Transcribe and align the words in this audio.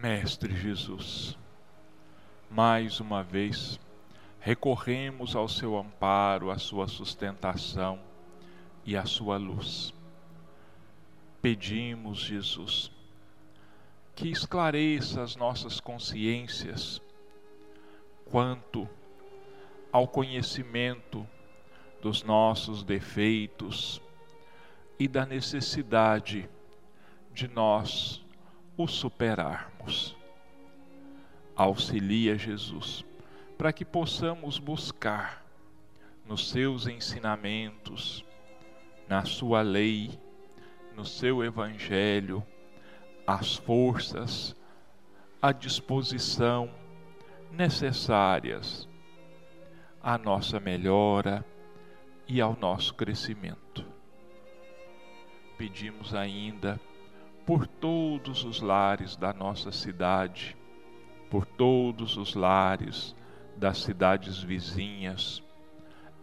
Mestre 0.00 0.54
Jesus, 0.54 1.36
mais 2.48 3.00
uma 3.00 3.24
vez 3.24 3.80
recorremos 4.38 5.34
ao 5.34 5.48
seu 5.48 5.76
amparo, 5.76 6.52
à 6.52 6.58
sua 6.58 6.86
sustentação 6.86 7.98
e 8.84 8.96
à 8.96 9.04
sua 9.04 9.36
luz. 9.36 9.92
Pedimos, 11.42 12.20
Jesus, 12.20 12.92
que 14.14 14.28
esclareça 14.28 15.20
as 15.20 15.34
nossas 15.34 15.80
consciências 15.80 17.02
quanto 18.24 18.88
ao 19.90 20.06
conhecimento 20.06 21.26
dos 22.00 22.22
nossos 22.22 22.84
defeitos 22.84 24.00
e 24.96 25.08
da 25.08 25.26
necessidade 25.26 26.48
de 27.32 27.48
nós 27.48 28.24
o 28.78 28.86
superarmos. 28.86 30.16
Auxilia 31.56 32.38
Jesus, 32.38 33.04
para 33.58 33.72
que 33.72 33.84
possamos 33.84 34.60
buscar 34.60 35.44
nos 36.24 36.48
seus 36.48 36.86
ensinamentos, 36.86 38.24
na 39.08 39.24
sua 39.24 39.62
lei, 39.62 40.16
no 40.94 41.04
seu 41.04 41.42
evangelho, 41.42 42.46
as 43.26 43.56
forças, 43.56 44.54
a 45.42 45.50
disposição 45.50 46.70
necessárias 47.50 48.88
à 50.00 50.16
nossa 50.16 50.60
melhora 50.60 51.44
e 52.28 52.40
ao 52.40 52.56
nosso 52.56 52.94
crescimento. 52.94 53.84
Pedimos 55.56 56.14
ainda 56.14 56.80
por 57.48 57.66
todos 57.66 58.44
os 58.44 58.60
lares 58.60 59.16
da 59.16 59.32
nossa 59.32 59.72
cidade, 59.72 60.54
por 61.30 61.46
todos 61.46 62.18
os 62.18 62.34
lares 62.34 63.16
das 63.56 63.78
cidades 63.78 64.42
vizinhas. 64.42 65.42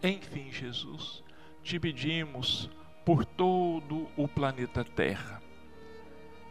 Enfim, 0.00 0.52
Jesus, 0.52 1.24
te 1.64 1.80
pedimos 1.80 2.70
por 3.04 3.24
todo 3.24 4.06
o 4.16 4.28
planeta 4.28 4.84
Terra. 4.84 5.42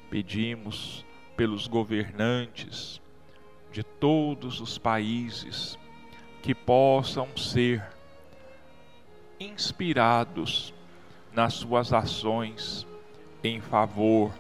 Pedimos 0.10 1.06
pelos 1.38 1.68
governantes 1.68 3.02
de 3.72 3.82
todos 3.82 4.60
os 4.60 4.78
países 4.78 5.80
que 6.42 6.54
possam 6.54 7.30
ser 7.38 7.82
inspirados 9.40 10.74
nas 11.32 11.54
suas 11.54 11.94
ações 11.94 12.86
em 13.42 13.62
favor 13.62 14.34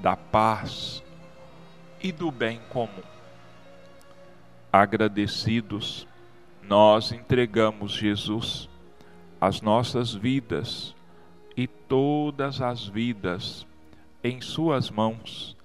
da 0.00 0.16
paz 0.16 1.02
e 2.00 2.12
do 2.12 2.30
bem 2.30 2.60
comum. 2.68 3.02
Agradecidos, 4.72 6.06
nós 6.62 7.12
entregamos 7.12 7.92
Jesus 7.92 8.68
as 9.40 9.60
nossas 9.60 10.14
vidas 10.14 10.94
e 11.56 11.66
todas 11.66 12.60
as 12.60 12.86
vidas 12.86 13.66
em 14.22 14.40
Suas 14.40 14.90
mãos, 14.90 15.56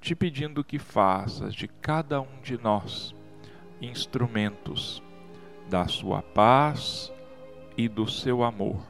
te 0.00 0.14
pedindo 0.14 0.62
que 0.62 0.78
faças 0.78 1.54
de 1.54 1.66
cada 1.66 2.20
um 2.20 2.40
de 2.42 2.56
nós 2.62 3.14
instrumentos 3.80 5.02
da 5.68 5.88
Sua 5.88 6.22
paz 6.22 7.12
e 7.76 7.88
do 7.88 8.08
seu 8.08 8.44
amor, 8.44 8.80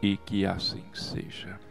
e 0.00 0.16
que 0.16 0.46
assim 0.46 0.84
seja 0.94 1.69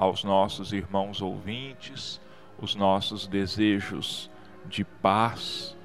aos 0.00 0.24
nossos 0.24 0.72
irmãos 0.72 1.20
ouvintes 1.20 2.18
os 2.58 2.74
nossos 2.74 3.26
desejos 3.26 4.30
de 4.64 4.82
paz, 4.82 5.76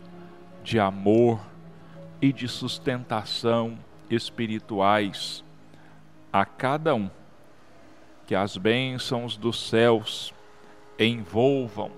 de 0.64 0.80
amor 0.80 1.38
e 2.22 2.32
de 2.32 2.48
sustentação 2.48 3.78
espirituais 4.10 5.44
a 6.32 6.46
cada 6.46 6.96
um. 6.96 7.12
Que 8.26 8.34
as 8.34 8.56
bênçãos 8.56 9.36
dos 9.36 9.68
céus 9.68 10.34
envolvam 10.98 11.92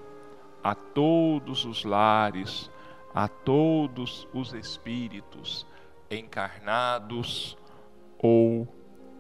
a 0.64 0.74
todos 0.74 1.66
os 1.66 1.84
lares, 1.84 2.70
a 3.14 3.28
todos 3.28 4.28
os 4.34 4.54
espíritos 4.54 5.68
encarnados 6.10 7.56
ou 8.18 8.68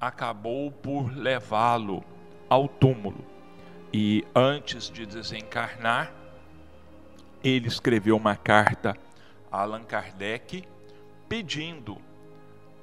acabou 0.00 0.70
por 0.70 1.16
levá-lo 1.16 2.04
ao 2.48 2.68
túmulo. 2.68 3.24
E 3.92 4.24
antes 4.34 4.90
de 4.90 5.06
desencarnar, 5.06 6.12
ele 7.42 7.68
escreveu 7.68 8.16
uma 8.16 8.36
carta 8.36 8.94
a 9.50 9.62
Allan 9.62 9.82
Kardec 9.82 10.64
pedindo 11.28 11.96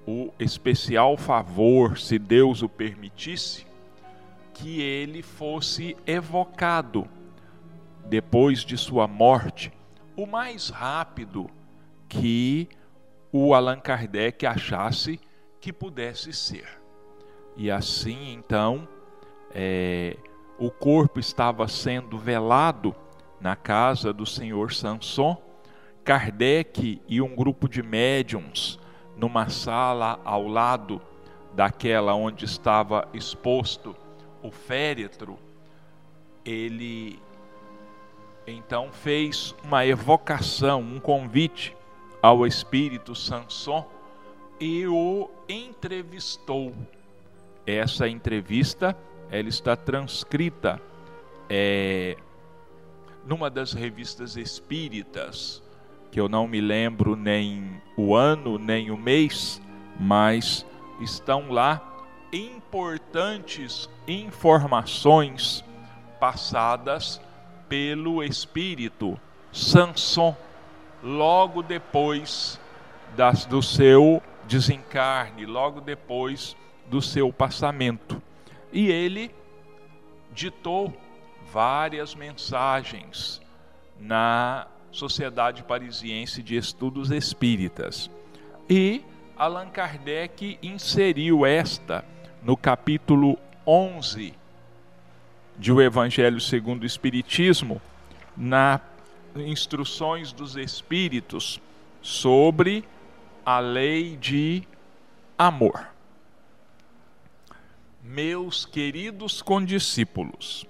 o 0.08 0.34
especial 0.40 1.18
favor, 1.18 1.98
se 1.98 2.18
Deus 2.18 2.62
o 2.62 2.70
permitisse, 2.70 3.67
que 4.58 4.82
ele 4.82 5.22
fosse 5.22 5.96
evocado 6.06 7.08
depois 8.06 8.62
de 8.62 8.76
sua 8.76 9.08
morte 9.08 9.72
o 10.16 10.26
mais 10.26 10.70
rápido 10.70 11.48
que 12.10 12.68
o 13.32 13.54
Allan 13.54 13.80
Kardec 13.80 14.48
achasse 14.48 15.20
que 15.62 15.72
pudesse 15.72 16.34
ser. 16.34 16.68
E 17.56 17.70
assim, 17.70 18.34
então, 18.34 18.88
é, 19.52 20.18
o 20.58 20.72
corpo 20.72 21.20
estava 21.20 21.68
sendo 21.68 22.18
velado 22.18 22.96
na 23.40 23.56
casa 23.56 24.12
do 24.12 24.26
senhor 24.26 24.74
Sanson. 24.74 25.40
Kardec 26.04 27.00
e 27.08 27.22
um 27.22 27.36
grupo 27.36 27.70
de 27.70 27.84
médiums 27.84 28.80
numa 29.16 29.50
sala 29.50 30.20
ao 30.24 30.48
lado 30.48 31.00
daquela 31.54 32.16
onde 32.16 32.46
estava 32.46 33.08
exposto 33.14 33.96
o 34.48 34.52
féretro, 34.52 35.38
ele 36.46 37.20
então 38.46 38.90
fez 38.92 39.54
uma 39.64 39.86
evocação, 39.86 40.82
um 40.82 41.00
convite 41.00 41.76
ao 42.22 42.48
espírito 42.48 43.14
Sanson 43.14 43.86
e 44.60 44.88
o 44.88 45.30
entrevistou. 45.50 46.74
Essa 47.66 48.08
entrevista 48.08 48.98
ela 49.30 49.50
está 49.50 49.76
transcrita 49.76 50.82
é, 51.50 52.16
numa 53.26 53.50
das 53.50 53.74
revistas 53.74 54.38
espíritas, 54.38 55.62
que 56.10 56.20
eu 56.20 56.30
não 56.30 56.48
me 56.48 56.62
lembro 56.62 57.18
nem 57.18 57.82
o 57.98 58.16
ano 58.16 58.58
nem 58.58 58.90
o 58.90 58.98
mês, 58.98 59.62
mas 60.00 60.66
estão 61.02 61.52
lá 61.52 61.97
importantes 62.32 63.90
informações 64.08 65.64
passadas 66.20 67.22
pelo 67.70 68.24
espírito 68.24 69.20
Sanson 69.52 70.36
logo 71.04 71.62
depois 71.62 72.60
das, 73.16 73.46
do 73.46 73.62
seu 73.62 74.22
desencarne, 74.48 75.46
logo 75.46 75.82
depois 75.82 76.56
do 76.88 77.02
seu 77.02 77.32
passamento. 77.32 78.22
E 78.72 78.90
ele 78.90 79.34
ditou 80.32 80.94
várias 81.52 82.14
mensagens 82.14 83.42
na 84.00 84.68
Sociedade 84.92 85.64
Parisiense 85.64 86.42
de 86.44 86.56
Estudos 86.56 87.12
Espíritas. 87.12 88.10
E 88.70 89.04
Allan 89.38 89.70
Kardec 89.70 90.58
inseriu 90.62 91.46
esta 91.46 92.04
no 92.44 92.56
capítulo 92.56 93.38
11 93.66 94.34
de 95.58 95.72
O 95.72 95.82
Evangelho 95.82 96.40
segundo 96.40 96.84
o 96.84 96.86
Espiritismo, 96.86 97.82
na 98.36 98.80
Instruções 99.36 100.32
dos 100.32 100.56
Espíritos 100.56 101.60
sobre 102.02 102.84
a 103.46 103.60
lei 103.60 104.16
de 104.18 104.64
amor. 105.38 105.88
Meus 108.04 108.66
queridos 108.66 109.42
condiscípulos, 109.42 110.66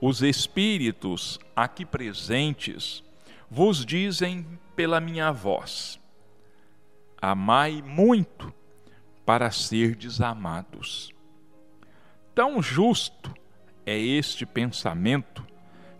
os 0.00 0.22
Espíritos 0.22 1.38
aqui 1.54 1.84
presentes 1.86 3.02
vos 3.50 3.84
dizem 3.86 4.46
pela 4.74 5.00
minha 5.00 5.30
voz: 5.30 6.00
Amai 7.20 7.82
muito 7.82 8.52
para 9.24 9.50
serdes 9.50 10.20
amados. 10.20 11.12
Tão 12.34 12.62
justo 12.62 13.32
é 13.84 13.98
este 13.98 14.46
pensamento 14.46 15.46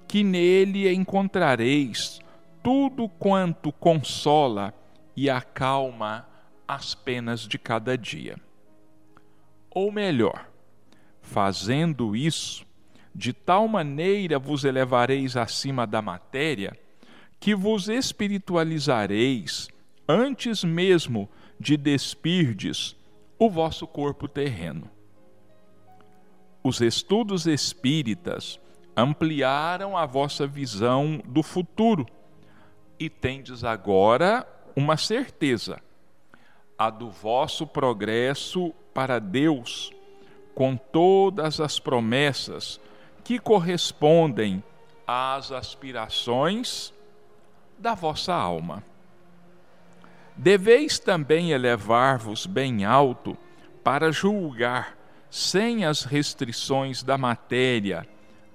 que 0.08 0.22
nele 0.22 0.92
encontrareis 0.92 2.20
tudo 2.62 3.08
quanto 3.08 3.72
consola 3.72 4.74
e 5.16 5.28
acalma 5.28 6.26
as 6.66 6.94
penas 6.94 7.40
de 7.40 7.58
cada 7.58 7.98
dia. 7.98 8.36
Ou 9.70 9.90
melhor, 9.90 10.48
fazendo 11.20 12.14
isso, 12.14 12.64
de 13.14 13.32
tal 13.32 13.68
maneira 13.68 14.38
vos 14.38 14.64
elevareis 14.64 15.36
acima 15.36 15.86
da 15.86 16.00
matéria 16.00 16.72
que 17.38 17.54
vos 17.54 17.88
espiritualizareis 17.88 19.68
antes 20.08 20.62
mesmo 20.62 21.28
de 21.58 21.76
despirdes 21.76 22.96
o 23.44 23.50
vosso 23.50 23.88
corpo 23.88 24.28
terreno. 24.28 24.88
Os 26.62 26.80
estudos 26.80 27.44
espíritas 27.44 28.60
ampliaram 28.96 29.96
a 29.96 30.06
vossa 30.06 30.46
visão 30.46 31.20
do 31.26 31.42
futuro 31.42 32.06
e 33.00 33.10
tendes 33.10 33.64
agora 33.64 34.46
uma 34.76 34.96
certeza, 34.96 35.82
a 36.78 36.88
do 36.88 37.10
vosso 37.10 37.66
progresso 37.66 38.72
para 38.94 39.18
Deus, 39.18 39.90
com 40.54 40.76
todas 40.76 41.58
as 41.58 41.80
promessas 41.80 42.80
que 43.24 43.40
correspondem 43.40 44.62
às 45.04 45.50
aspirações 45.50 46.94
da 47.76 47.92
vossa 47.92 48.32
alma. 48.32 48.84
Deveis 50.37 50.99
também 50.99 51.50
elevar-vos 51.50 52.46
bem 52.46 52.84
alto 52.84 53.37
para 53.84 54.11
julgar 54.11 54.96
sem 55.31 55.84
as 55.84 56.05
restrições 56.05 57.02
da 57.02 57.17
matéria 57.17 58.06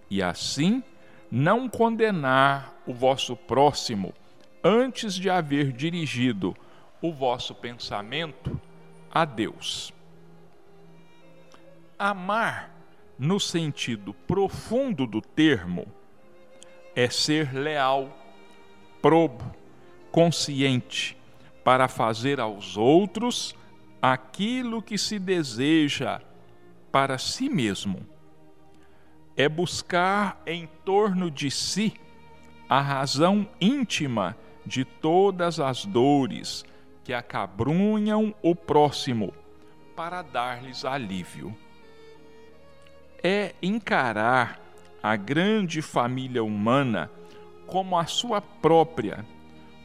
e 0.09 0.21
assim 0.21 0.83
não 1.31 1.68
condenar 1.68 2.74
o 2.85 2.94
vosso 2.94 3.35
próximo 3.35 4.13
antes 4.63 5.13
de 5.15 5.29
haver 5.29 5.71
dirigido 5.71 6.56
o 7.01 7.12
vosso 7.12 7.53
pensamento 7.53 8.59
a 9.12 9.25
Deus. 9.25 9.94
Amar, 11.97 12.71
no 13.18 13.39
sentido 13.39 14.13
profundo 14.13 15.07
do 15.07 15.21
termo, 15.21 15.88
é 16.95 17.09
ser 17.09 17.53
leal 17.53 18.15
probo, 19.01 19.44
consciente, 20.12 21.16
para 21.67 21.89
fazer 21.89 22.39
aos 22.39 22.77
outros 22.77 23.53
aquilo 24.01 24.81
que 24.81 24.97
se 24.97 25.19
deseja 25.19 26.21
para 26.93 27.17
si 27.17 27.49
mesmo. 27.49 28.07
É 29.35 29.49
buscar 29.49 30.41
em 30.45 30.65
torno 30.85 31.29
de 31.29 31.51
si 31.51 31.93
a 32.69 32.79
razão 32.79 33.45
íntima 33.59 34.33
de 34.65 34.85
todas 34.85 35.59
as 35.59 35.83
dores 35.83 36.63
que 37.03 37.13
acabrunham 37.13 38.33
o 38.41 38.55
próximo, 38.55 39.33
para 39.93 40.21
dar-lhes 40.21 40.85
alívio. 40.85 41.53
É 43.21 43.53
encarar 43.61 44.57
a 45.03 45.17
grande 45.17 45.81
família 45.81 46.41
humana 46.41 47.11
como 47.65 47.99
a 47.99 48.05
sua 48.05 48.39
própria, 48.39 49.25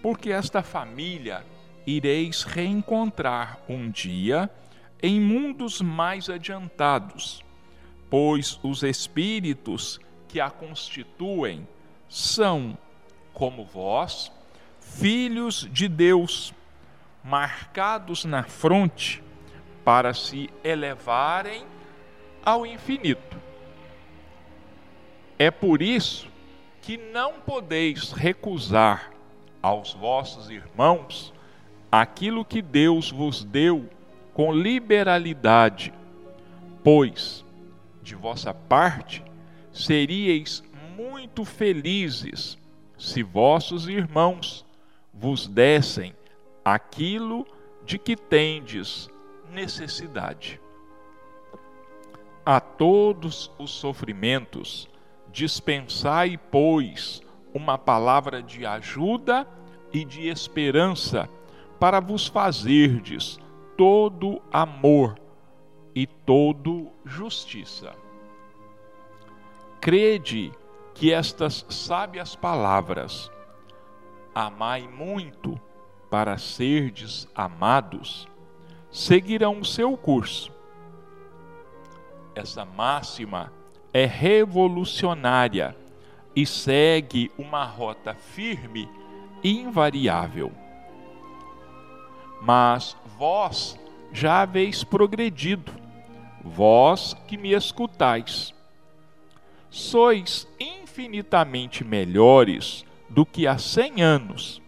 porque 0.00 0.30
esta 0.30 0.62
família 0.62 1.44
ireis 1.86 2.42
reencontrar 2.42 3.60
um 3.68 3.90
dia 3.90 4.50
em 5.02 5.20
mundos 5.20 5.80
mais 5.80 6.30
adiantados, 6.30 7.44
pois 8.08 8.58
os 8.62 8.82
espíritos 8.82 10.00
que 10.28 10.40
a 10.40 10.48
constituem 10.48 11.66
são, 12.08 12.76
como 13.32 13.64
vós, 13.64 14.30
filhos 14.80 15.68
de 15.70 15.88
Deus, 15.88 16.54
marcados 17.24 18.24
na 18.24 18.42
fronte 18.42 19.22
para 19.84 20.14
se 20.14 20.48
elevarem 20.62 21.64
ao 22.44 22.64
infinito. 22.64 23.40
É 25.38 25.50
por 25.50 25.82
isso 25.82 26.28
que 26.80 26.96
não 26.96 27.40
podeis 27.40 28.12
recusar 28.12 29.12
aos 29.62 29.92
vossos 29.94 30.50
irmãos 30.50 31.31
aquilo 31.92 32.42
que 32.42 32.62
Deus 32.62 33.10
vos 33.10 33.44
deu 33.44 33.86
com 34.32 34.50
liberalidade, 34.50 35.92
pois, 36.82 37.44
de 38.02 38.14
vossa 38.14 38.54
parte, 38.54 39.22
seríeis 39.70 40.64
muito 40.96 41.44
felizes 41.44 42.56
se 42.96 43.22
vossos 43.22 43.88
irmãos 43.88 44.64
vos 45.12 45.46
dessem 45.46 46.14
aquilo 46.64 47.46
de 47.84 47.98
que 47.98 48.16
tendes 48.16 49.10
necessidade. 49.52 50.58
A 52.44 52.58
todos 52.58 53.50
os 53.58 53.70
sofrimentos 53.70 54.88
dispensai, 55.30 56.38
pois, 56.50 57.20
uma 57.52 57.76
palavra 57.76 58.42
de 58.42 58.64
ajuda 58.64 59.46
e 59.92 60.04
de 60.04 60.28
esperança 60.28 61.28
para 61.82 61.98
vos 61.98 62.28
fazerdes 62.28 63.40
todo 63.76 64.40
amor 64.52 65.18
e 65.92 66.06
todo 66.06 66.92
justiça. 67.04 67.92
Crede 69.80 70.52
que 70.94 71.12
estas 71.12 71.66
sábias 71.68 72.36
palavras, 72.36 73.32
amai 74.32 74.86
muito 74.86 75.60
para 76.08 76.38
serdes 76.38 77.26
amados, 77.34 78.28
seguirão 78.88 79.58
o 79.58 79.64
seu 79.64 79.96
curso. 79.96 80.52
Essa 82.32 82.64
máxima 82.64 83.52
é 83.92 84.06
revolucionária 84.06 85.76
e 86.36 86.46
segue 86.46 87.32
uma 87.36 87.64
rota 87.64 88.14
firme 88.14 88.88
e 89.42 89.58
invariável. 89.58 90.61
Mas 92.42 92.96
vós 93.16 93.78
já 94.12 94.42
haveis 94.42 94.82
progredido, 94.82 95.72
vós 96.42 97.14
que 97.28 97.36
me 97.36 97.52
escutais. 97.52 98.52
Sois 99.70 100.48
infinitamente 100.58 101.84
melhores 101.84 102.84
do 103.08 103.24
que 103.24 103.46
há 103.46 103.56
cem 103.58 104.02
anos. 104.02 104.60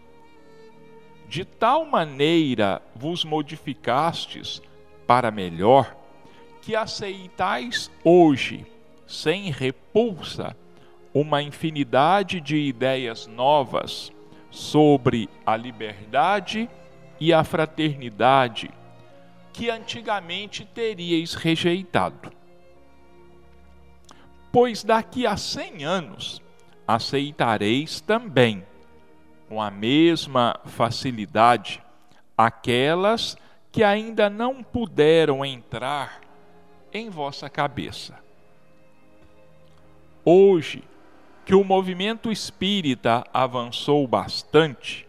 De 1.29 1.45
tal 1.45 1.85
maneira 1.85 2.81
vos 2.95 3.25
modificastes 3.25 4.63
para 5.05 5.33
melhor, 5.33 5.97
que 6.63 6.77
aceitais 6.77 7.91
hoje, 8.05 8.65
sem 9.05 9.51
repulsa, 9.51 10.57
uma 11.13 11.43
infinidade 11.43 12.41
de 12.41 12.57
ideias 12.57 13.27
novas 13.27 14.13
sobre 14.49 15.29
a 15.45 15.57
liberdade 15.57 16.71
e 16.71 16.84
a 17.33 17.45
fraternidade 17.45 18.71
que 19.53 19.71
antigamente 19.71 20.65
teríeis 20.65 21.35
rejeitado. 21.35 22.33
Pois 24.51 24.83
daqui 24.85 25.27
a 25.27 25.37
cem 25.37 25.85
anos 25.85 26.43
aceitareis 26.87 28.01
também, 28.01 28.65
com 29.49 29.61
a 29.61 29.71
mesma 29.71 30.59
facilidade, 30.65 31.83
aquelas 32.37 33.37
que 33.71 33.83
ainda 33.83 34.29
não 34.29 34.63
puderam 34.63 35.45
entrar 35.45 36.21
em 36.93 37.11
vossa 37.11 37.49
cabeça. 37.51 38.19
Hoje, 40.25 40.83
que 41.45 41.55
o 41.55 41.65
movimento 41.65 42.31
espírita 42.31 43.25
avançou 43.33 44.07
bastante, 44.07 45.04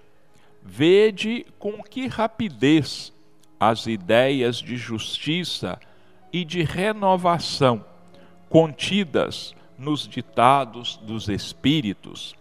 vede 0.65 1.45
com 1.59 1.83
que 1.83 2.07
rapidez 2.07 3.13
as 3.59 3.85
ideias 3.85 4.57
de 4.57 4.75
justiça 4.75 5.79
e 6.33 6.43
de 6.43 6.63
renovação 6.63 7.85
contidas 8.49 9.53
nos 9.77 10.07
ditados 10.07 10.97
dos 10.97 11.29
espíritos 11.29 12.33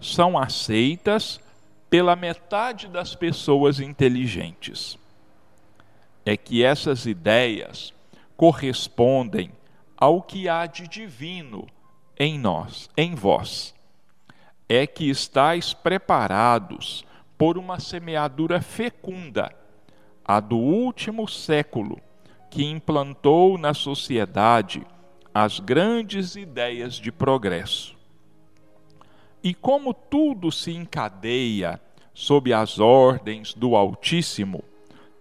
são 0.00 0.36
aceitas 0.36 1.40
pela 1.88 2.16
metade 2.16 2.88
das 2.88 3.14
pessoas 3.14 3.78
inteligentes. 3.78 4.98
É 6.26 6.36
que 6.36 6.64
essas 6.64 7.06
ideias 7.06 7.94
correspondem 8.36 9.52
ao 9.96 10.20
que 10.20 10.48
há 10.48 10.66
de 10.66 10.86
divino 10.88 11.66
em 12.18 12.38
nós, 12.38 12.90
em 12.96 13.14
vós. 13.14 13.72
É 14.68 14.86
que 14.86 15.08
estáis 15.08 15.72
preparados 15.72 17.04
por 17.38 17.56
uma 17.56 17.78
semeadura 17.78 18.60
fecunda 18.60 19.54
a 20.24 20.40
do 20.40 20.58
último 20.58 21.26
século, 21.26 21.98
que 22.50 22.64
implantou 22.64 23.56
na 23.56 23.72
sociedade 23.72 24.84
as 25.32 25.60
grandes 25.60 26.34
ideias 26.34 26.94
de 26.94 27.12
progresso. 27.12 27.96
E 29.42 29.54
como 29.54 29.94
tudo 29.94 30.50
se 30.50 30.72
encadeia 30.72 31.80
sob 32.12 32.52
as 32.52 32.80
ordens 32.80 33.54
do 33.54 33.76
Altíssimo, 33.76 34.64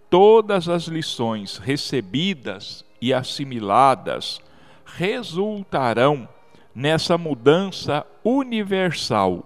todas 0.10 0.68
as 0.68 0.86
lições 0.86 1.58
recebidas 1.58 2.84
e 3.00 3.14
assimiladas 3.14 4.42
resultarão 4.84 6.28
nessa 6.74 7.18
mudança 7.18 8.06
universal 8.24 9.46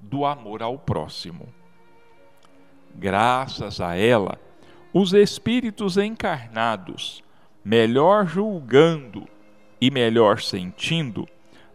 do 0.00 0.24
amor 0.24 0.62
ao 0.62 0.78
próximo. 0.78 1.61
Graças 2.94 3.80
a 3.80 3.96
ela, 3.96 4.38
os 4.92 5.12
espíritos 5.12 5.96
encarnados, 5.96 7.22
melhor 7.64 8.26
julgando 8.26 9.26
e 9.80 9.90
melhor 9.90 10.40
sentindo, 10.40 11.26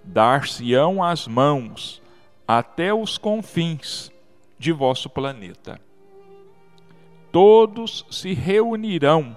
dar-se-ão 0.04 1.04
as 1.04 1.28
mãos 1.28 2.02
até 2.48 2.94
os 2.94 3.18
confins 3.18 4.12
de 4.58 4.72
vosso 4.72 5.10
planeta. 5.10 5.82
Todos 7.32 8.06
se 8.10 8.34
reunirão 8.34 9.36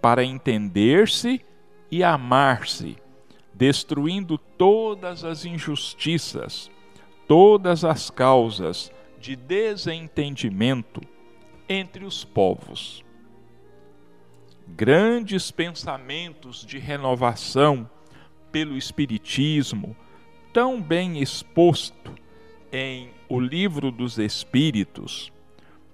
para 0.00 0.24
entender-se 0.24 1.44
e 1.90 2.02
amar-se, 2.02 2.96
destruindo 3.54 4.38
todas 4.38 5.24
as 5.24 5.44
injustiças, 5.44 6.70
todas 7.26 7.84
as 7.84 8.10
causas 8.10 8.90
de 9.20 9.36
desentendimento 9.36 11.00
entre 11.68 12.04
os 12.04 12.24
povos. 12.24 13.04
Grandes 14.66 15.50
pensamentos 15.50 16.64
de 16.64 16.78
renovação 16.78 17.88
pelo 18.50 18.76
Espiritismo, 18.76 19.96
tão 20.52 20.80
bem 20.80 21.20
exposto 21.20 22.14
em 22.72 23.10
O 23.28 23.38
Livro 23.40 23.90
dos 23.90 24.18
Espíritos, 24.18 25.32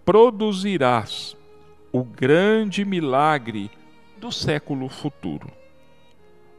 produzirás 0.04 1.36
o 1.92 2.02
grande 2.04 2.84
milagre 2.84 3.70
do 4.18 4.30
século 4.32 4.88
futuro, 4.88 5.50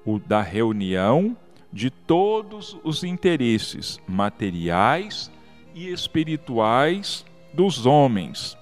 o 0.05 0.19
da 0.19 0.41
reunião 0.41 1.36
de 1.72 1.89
todos 1.89 2.77
os 2.84 3.03
interesses 3.03 4.00
materiais 4.07 5.29
e 5.74 5.89
espirituais 5.89 7.25
dos 7.53 7.86
homens, 7.86 8.57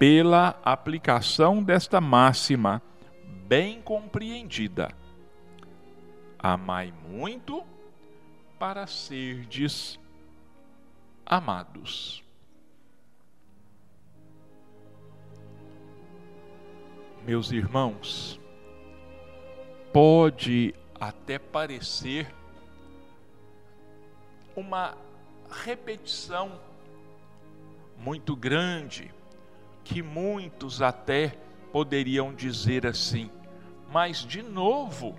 pela 0.00 0.58
aplicação 0.64 1.62
desta 1.62 2.00
máxima 2.00 2.80
bem 3.46 3.82
compreendida. 3.82 4.96
Amai 6.38 6.90
muito 7.06 7.62
para 8.58 8.86
serdes 8.86 10.00
amados. 11.26 12.24
Meus 17.26 17.52
irmãos, 17.52 18.40
pode 19.92 20.74
até 20.98 21.38
parecer 21.38 22.34
uma 24.56 24.96
repetição 25.62 26.58
muito 27.98 28.34
grande, 28.34 29.12
que 29.90 30.02
muitos 30.02 30.80
até 30.80 31.36
poderiam 31.72 32.32
dizer 32.32 32.86
assim: 32.86 33.28
mas 33.92 34.18
de 34.18 34.40
novo, 34.40 35.16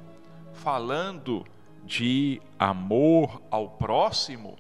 falando 0.54 1.46
de 1.84 2.42
amor 2.58 3.42
ao 3.52 3.70
próximo, 3.72 4.58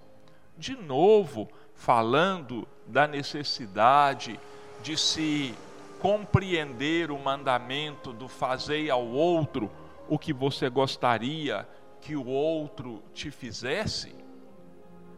de 0.58 0.75
novo, 0.75 1.48
falando 1.74 2.68
da 2.86 3.08
necessidade 3.08 4.38
de 4.84 4.98
se 4.98 5.56
compreender 6.01 7.10
o 7.10 7.18
mandamento 7.18 8.12
do 8.12 8.27
fazer 8.27 8.89
ao 8.89 9.08
outro 9.08 9.72
o 10.10 10.20
que 10.20 10.34
você 10.34 10.70
gostaria 10.70 11.65
que 12.01 12.18
o 12.18 12.25
outro 12.25 13.01
te 13.13 13.32
fizesse? 13.32 14.13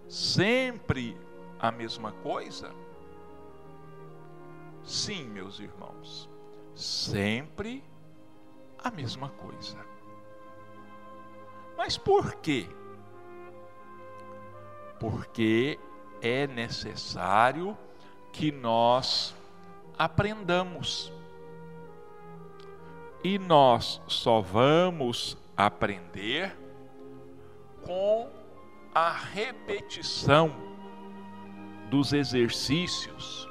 Sempre 0.07 1.17
a 1.57 1.71
mesma 1.71 2.11
coisa? 2.11 2.82
Sim, 4.83 5.29
meus 5.29 5.59
irmãos, 5.59 6.29
sempre 6.75 7.83
a 8.77 8.91
mesma 8.91 9.29
coisa. 9.29 9.77
Mas 11.77 11.97
por 11.97 12.35
quê? 12.35 12.67
Porque 14.99 15.79
é 16.21 16.47
necessário 16.47 17.77
que 18.31 18.51
nós 18.51 19.33
aprendamos. 19.97 21.11
E 23.23 23.39
nós 23.39 24.01
só 24.07 24.41
vamos 24.41 25.37
aprender 25.55 26.57
com 27.85 28.29
a 28.93 29.11
repetição 29.11 30.53
dos 31.89 32.11
exercícios 32.11 33.47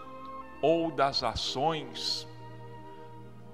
ou 0.62 0.90
das 0.90 1.22
ações 1.22 2.26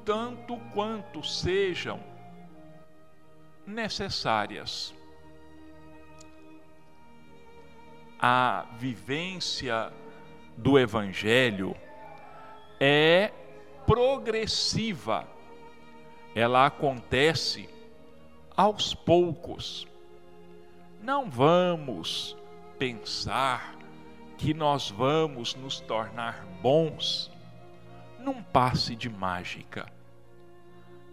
tanto 0.09 0.57
quanto 0.73 1.23
sejam 1.23 2.01
necessárias. 3.67 4.95
A 8.19 8.67
vivência 8.79 9.93
do 10.57 10.79
Evangelho 10.79 11.77
é 12.81 13.31
progressiva, 13.87 15.29
ela 16.35 16.65
acontece 16.65 17.69
aos 18.57 18.95
poucos. 18.95 19.87
Não 21.03 21.29
vamos 21.29 22.35
pensar 22.79 23.78
que 24.39 24.55
nós 24.55 24.91
vamos 24.91 25.55
nos 25.55 25.81
tornar 25.81 26.47
bons 26.63 27.31
num 28.19 28.43
passe 28.43 28.97
de 28.97 29.11
mágica 29.11 29.99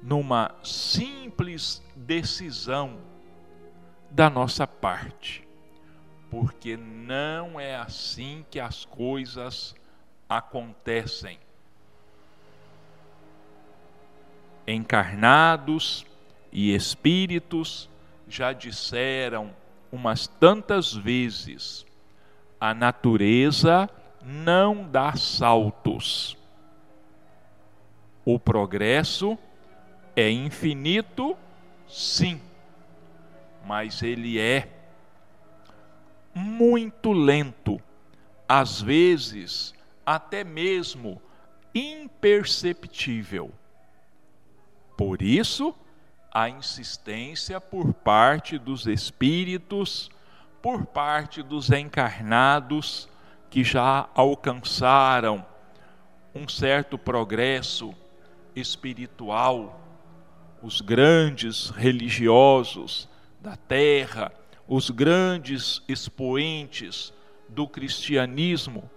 numa 0.05 0.53
simples 0.63 1.81
decisão 1.95 2.99
da 4.11 4.29
nossa 4.29 4.67
parte, 4.67 5.45
porque 6.29 6.77
não 6.77 7.59
é 7.59 7.75
assim 7.75 8.45
que 8.51 8.59
as 8.59 8.85
coisas 8.85 9.75
acontecem. 10.29 11.39
Encarnados 14.67 16.05
e 16.51 16.73
espíritos 16.73 17.89
já 18.27 18.53
disseram 18.53 19.55
umas 19.91 20.27
tantas 20.27 20.93
vezes: 20.93 21.84
a 22.69 22.73
natureza 22.73 23.87
não 24.23 24.89
dá 24.89 25.15
saltos. 25.15 26.35
O 28.25 28.39
progresso 28.39 29.37
é 30.15 30.31
infinito, 30.31 31.37
sim, 31.87 32.41
mas 33.63 34.01
ele 34.01 34.39
é 34.39 34.67
muito 36.33 37.11
lento, 37.13 37.79
às 38.49 38.81
vezes 38.81 39.71
até 40.03 40.43
mesmo 40.43 41.21
imperceptível. 41.73 43.51
Por 44.97 45.21
isso, 45.21 45.75
a 46.33 46.49
insistência 46.49 47.61
por 47.61 47.93
parte 47.93 48.57
dos 48.57 48.87
espíritos, 48.87 50.09
por 50.65 50.83
parte 50.83 51.43
dos 51.43 51.69
encarnados 51.69 53.07
que 53.51 53.63
já 53.63 54.09
alcançaram 54.15 55.45
um 56.33 56.47
certo 56.47 56.97
progresso 56.97 57.93
espiritual, 58.55 59.79
os 60.63 60.81
grandes 60.81 61.69
religiosos 61.69 63.07
da 63.39 63.55
terra, 63.55 64.31
os 64.67 64.89
grandes 64.89 65.83
expoentes 65.87 67.13
do 67.47 67.67
cristianismo, 67.67 68.89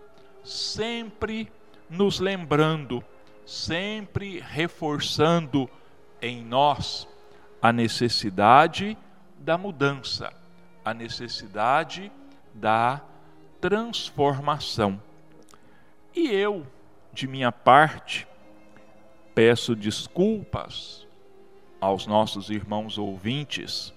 sempre 0.43 1.53
nos 1.91 2.19
lembrando, 2.19 3.05
sempre 3.45 4.41
reforçando 4.41 5.69
em 6.23 6.43
nós 6.43 7.07
a 7.61 7.71
necessidade 7.75 8.97
da 9.39 9.59
mudança, 9.59 10.33
a 10.89 10.95
necessidade 10.95 12.11
da 12.55 13.03
transformação. 13.61 15.01
E 16.15 16.29
eu, 16.29 16.67
de 17.13 17.27
minha 17.27 17.53
parte, 17.53 18.27
peço 19.35 19.77
desculpas 19.77 21.07
aos 21.81 22.07
nossos 22.07 22.51
irmãos 22.51 22.97
ouvintes, 22.97 23.93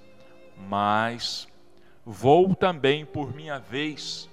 mas 0.69 1.47
vou 2.05 2.53
também, 2.53 3.05
por 3.05 3.33
minha 3.33 3.57
vez, 3.57 4.29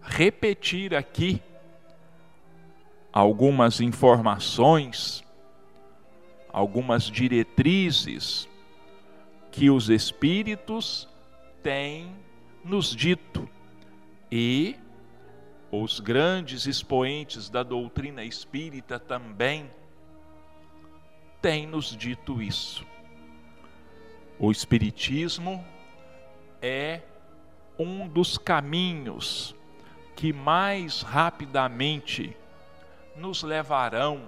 repetir 0.00 0.94
aqui 0.94 1.42
algumas 3.12 3.80
informações, 3.80 5.22
algumas 6.50 7.04
diretrizes 7.04 8.48
que 9.50 9.70
os 9.70 9.88
Espíritos 9.88 11.07
têm 11.68 12.16
nos 12.64 12.96
dito 12.96 13.46
e 14.32 14.74
os 15.70 16.00
grandes 16.00 16.66
expoentes 16.66 17.50
da 17.50 17.62
doutrina 17.62 18.24
espírita 18.24 18.98
também 18.98 19.70
têm 21.42 21.66
nos 21.66 21.94
dito 21.94 22.40
isso. 22.40 22.86
O 24.38 24.50
Espiritismo 24.50 25.62
é 26.62 27.02
um 27.78 28.08
dos 28.08 28.38
caminhos 28.38 29.54
que 30.16 30.32
mais 30.32 31.02
rapidamente 31.02 32.34
nos 33.14 33.42
levarão 33.42 34.26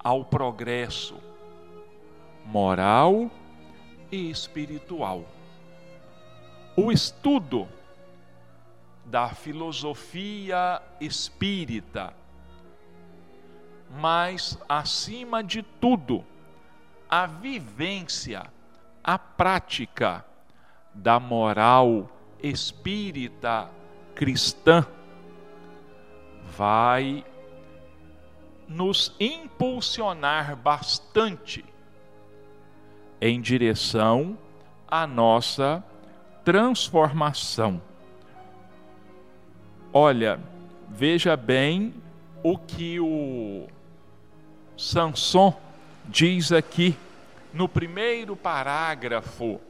ao 0.00 0.24
progresso 0.24 1.14
moral 2.44 3.30
e 4.10 4.28
espiritual. 4.28 5.35
O 6.76 6.92
estudo 6.92 7.66
da 9.06 9.30
filosofia 9.30 10.82
espírita, 11.00 12.12
mas, 13.98 14.58
acima 14.68 15.42
de 15.42 15.62
tudo, 15.62 16.22
a 17.08 17.24
vivência, 17.24 18.52
a 19.02 19.18
prática 19.18 20.22
da 20.92 21.18
moral 21.18 22.10
espírita 22.42 23.70
cristã 24.14 24.86
vai 26.56 27.24
nos 28.68 29.14
impulsionar 29.18 30.56
bastante 30.56 31.64
em 33.20 33.40
direção 33.40 34.36
à 34.86 35.06
nossa 35.06 35.82
transformação. 36.46 37.82
Olha, 39.92 40.38
veja 40.88 41.36
bem 41.36 41.92
o 42.40 42.56
que 42.56 43.00
o 43.00 43.66
Sanson 44.76 45.52
diz 46.04 46.52
aqui 46.52 46.94
no 47.52 47.68
primeiro 47.68 48.36
parágrafo 48.36 49.60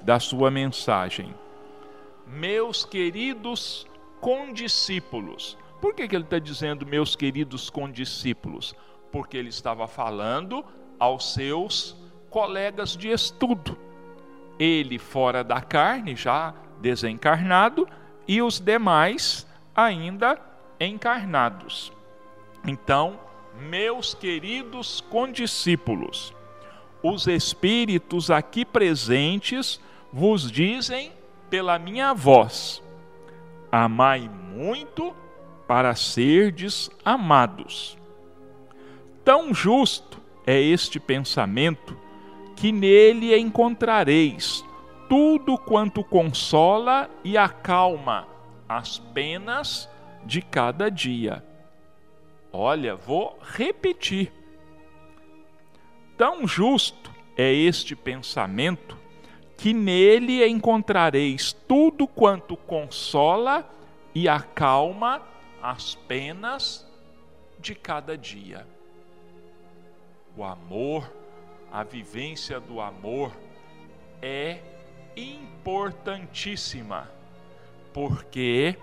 da 0.00 0.20
sua 0.20 0.52
mensagem. 0.52 1.34
Meus 2.28 2.84
queridos 2.84 3.84
condiscípulos. 4.20 5.58
Por 5.80 5.96
que, 5.96 6.06
que 6.06 6.14
ele 6.14 6.22
está 6.22 6.38
dizendo 6.38 6.86
meus 6.86 7.16
queridos 7.16 7.68
condiscípulos? 7.68 8.72
Porque 9.10 9.36
ele 9.36 9.48
estava 9.48 9.88
falando 9.88 10.64
aos 10.96 11.34
seus 11.34 11.96
colegas 12.30 12.96
de 12.96 13.08
estudo. 13.08 13.76
Ele 14.62 14.96
fora 14.96 15.42
da 15.42 15.60
carne, 15.60 16.14
já 16.14 16.54
desencarnado, 16.80 17.88
e 18.28 18.40
os 18.40 18.60
demais 18.60 19.44
ainda 19.74 20.40
encarnados. 20.78 21.92
Então, 22.64 23.18
meus 23.58 24.14
queridos 24.14 25.00
condiscípulos, 25.00 26.32
os 27.02 27.26
espíritos 27.26 28.30
aqui 28.30 28.64
presentes 28.64 29.80
vos 30.12 30.48
dizem 30.48 31.12
pela 31.50 31.76
minha 31.76 32.14
voz: 32.14 32.80
amai 33.70 34.30
muito 34.54 35.12
para 35.66 35.96
serdes 35.96 36.88
amados. 37.04 37.98
Tão 39.24 39.52
justo 39.52 40.20
é 40.46 40.60
este 40.60 41.00
pensamento 41.00 41.96
que 42.62 42.70
nele 42.70 43.36
encontrareis 43.36 44.64
tudo 45.08 45.58
quanto 45.58 46.04
consola 46.04 47.10
e 47.24 47.36
acalma 47.36 48.28
as 48.68 49.00
penas 49.00 49.88
de 50.24 50.40
cada 50.40 50.88
dia. 50.88 51.44
Olha, 52.52 52.94
vou 52.94 53.36
repetir. 53.42 54.32
Tão 56.16 56.46
justo 56.46 57.10
é 57.36 57.52
este 57.52 57.96
pensamento 57.96 58.96
que 59.58 59.74
nele 59.74 60.46
encontrareis 60.46 61.52
tudo 61.66 62.06
quanto 62.06 62.56
consola 62.56 63.68
e 64.14 64.28
acalma 64.28 65.20
as 65.60 65.96
penas 65.96 66.88
de 67.58 67.74
cada 67.74 68.16
dia. 68.16 68.64
O 70.36 70.44
amor, 70.44 71.21
a 71.72 71.82
vivência 71.82 72.60
do 72.60 72.82
amor 72.82 73.32
é 74.20 74.58
importantíssima, 75.16 77.10
porque 77.94 78.76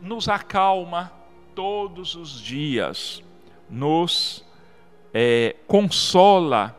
nos 0.00 0.28
acalma 0.28 1.12
todos 1.54 2.16
os 2.16 2.40
dias, 2.40 3.22
nos 3.70 4.44
é, 5.12 5.54
consola 5.68 6.76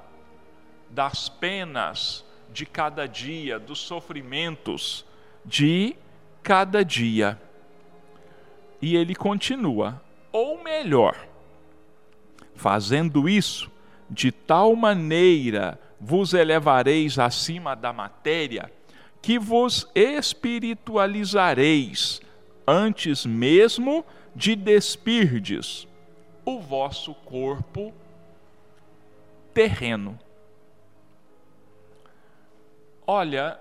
das 0.90 1.30
penas 1.30 2.26
de 2.52 2.66
cada 2.66 3.08
dia, 3.08 3.58
dos 3.58 3.80
sofrimentos 3.80 5.06
de 5.46 5.96
cada 6.44 6.84
dia. 6.84 7.42
E 8.82 8.98
ele 8.98 9.16
continua, 9.16 10.02
ou 10.30 10.62
melhor, 10.62 11.16
fazendo 12.54 13.30
isso 13.30 13.74
de 14.10 14.32
tal 14.32 14.76
maneira 14.76 15.80
vos 16.00 16.34
elevareis 16.34 17.20
acima 17.20 17.76
da 17.76 17.94
matéria, 17.94 18.72
que 19.22 19.38
vos 19.40 19.88
espiritualizareis 19.96 22.22
antes 22.68 23.26
mesmo 23.26 24.06
de 24.36 24.56
despirdes 24.56 25.88
o 26.44 26.60
vosso 26.60 27.14
corpo 27.14 27.94
terreno. 29.54 30.20
Olha, 33.08 33.58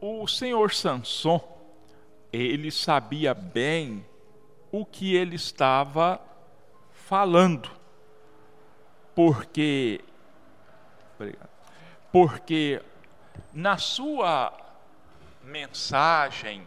o 0.00 0.26
senhor 0.26 0.72
Sanson, 0.72 1.40
ele 2.32 2.70
sabia 2.70 3.34
bem 3.34 4.02
o 4.70 4.86
que 4.86 5.14
ele 5.14 5.36
estava 5.36 6.18
falando, 6.92 7.70
porque 9.14 10.00
porque 12.10 12.82
na 13.52 13.78
sua 13.78 14.52
mensagem 15.42 16.62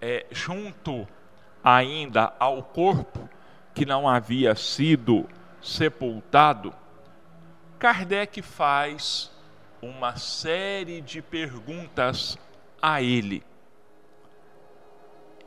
é, 0.00 0.26
junto 0.30 1.06
ainda 1.62 2.32
ao 2.38 2.62
corpo 2.62 3.28
que 3.74 3.84
não 3.84 4.08
havia 4.08 4.54
sido 4.54 5.28
sepultado, 5.62 6.74
Kardec 7.78 8.40
faz 8.42 9.30
uma 9.82 10.16
série 10.16 11.00
de 11.00 11.22
perguntas 11.22 12.38
a 12.80 13.02
ele. 13.02 13.42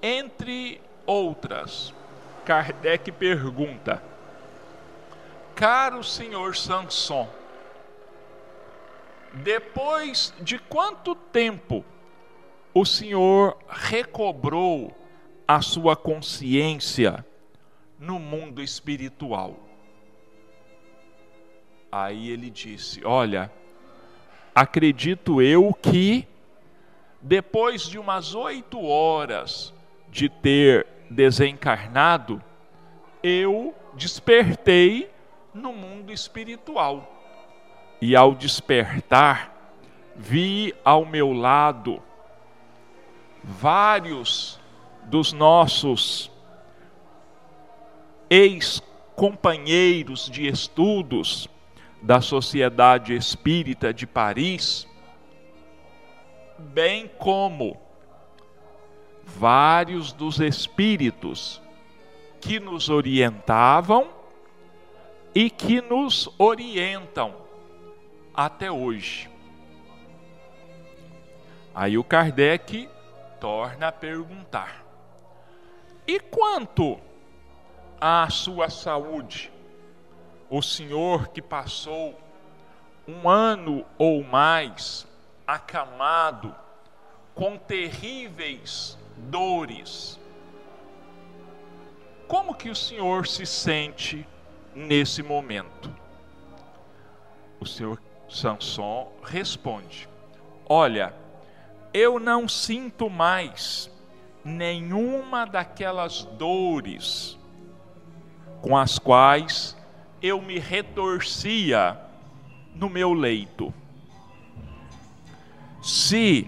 Entre 0.02 0.82
outras, 1.06 1.94
Kardec 2.46 3.12
pergunta: 3.12 4.02
Caro 5.56 6.04
senhor 6.04 6.56
Sanson, 6.56 7.30
depois 9.36 10.34
de 10.42 10.58
quanto 10.58 11.16
tempo 11.16 11.86
o 12.74 12.84
senhor 12.84 13.58
recobrou 13.70 14.96
a 15.48 15.62
sua 15.62 15.96
consciência 15.96 17.24
no 18.00 18.18
mundo 18.18 18.64
espiritual? 18.64 19.56
Aí 21.92 22.32
ele 22.32 22.50
disse: 22.50 23.06
Olha, 23.06 23.52
acredito 24.56 25.40
eu 25.40 25.72
que 25.72 26.28
depois 27.22 27.84
de 27.84 28.00
umas 28.00 28.34
oito 28.34 28.84
horas 28.84 29.72
de 30.10 30.28
ter 30.28 30.88
desencarnado, 31.12 32.42
eu 33.22 33.76
despertei 33.94 35.13
no 35.54 35.72
mundo 35.72 36.12
espiritual. 36.12 37.08
E 38.02 38.16
ao 38.16 38.34
despertar, 38.34 39.54
vi 40.16 40.74
ao 40.84 41.06
meu 41.06 41.32
lado 41.32 42.02
vários 43.44 44.60
dos 45.06 45.32
nossos 45.34 46.32
ex-companheiros 48.30 50.30
de 50.30 50.48
estudos 50.48 51.50
da 52.02 52.20
Sociedade 52.20 53.16
Espírita 53.16 53.94
de 53.94 54.08
Paris, 54.08 54.88
bem 56.58 57.10
como 57.18 57.80
vários 59.24 60.12
dos 60.12 60.40
espíritos 60.40 61.62
que 62.42 62.60
nos 62.60 62.90
orientavam 62.90 64.23
e 65.34 65.50
que 65.50 65.82
nos 65.82 66.30
orientam 66.38 67.36
até 68.34 68.72
hoje. 68.72 69.30
Aí 71.74 71.98
o 71.98 72.04
Kardec 72.04 72.90
torna 73.40 73.88
a 73.88 73.92
perguntar: 73.92 74.86
e 76.08 76.20
quanto 76.20 77.00
à 78.00 78.30
sua 78.30 78.70
saúde? 78.70 79.54
o 80.56 80.62
senhor 80.62 81.30
que 81.30 81.42
passou 81.42 82.16
um 83.08 83.28
ano 83.28 83.84
ou 83.98 84.24
mais 84.24 85.08
acamado 85.48 86.56
com 87.34 87.58
terríveis 87.58 88.96
dores. 89.18 90.20
Como 92.28 92.54
que 92.54 92.70
o 92.70 92.76
senhor 92.76 93.26
se 93.26 93.48
sente 93.48 94.28
nesse 94.76 95.24
momento? 95.24 95.94
O 97.60 97.66
senhor 97.66 98.02
Sanson 98.30 99.12
responde: 99.24 100.08
Olha, 100.68 101.14
eu 101.94 102.20
não 102.20 102.48
sinto 102.48 103.10
mais 103.10 103.92
nenhuma 104.44 105.46
daquelas 105.46 106.26
dores 106.38 107.38
com 108.62 108.78
as 108.78 108.98
quais 108.98 109.78
eu 110.22 110.42
me 110.42 110.58
retorcia 110.58 112.00
no 112.74 112.90
meu 112.90 113.14
leito. 113.14 113.74
Se 115.82 116.48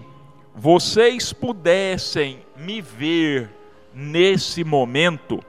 vocês 0.54 1.32
pudessem 1.32 2.42
me 2.56 2.80
ver 2.80 3.50
nesse 3.94 4.64
momento, 4.64 5.44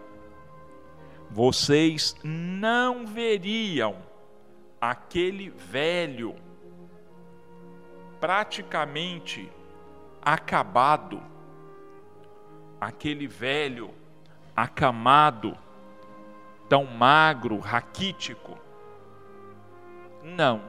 vocês 1.30 2.16
não 2.24 3.06
veriam 3.06 3.98
aquele 4.80 5.50
velho, 5.50 6.36
praticamente 8.20 9.52
acabado, 10.22 11.22
aquele 12.80 13.28
velho 13.28 13.94
acamado, 14.56 15.58
tão 16.70 16.86
magro, 16.86 17.60
raquítico. 17.60 18.58
Não. 20.24 20.62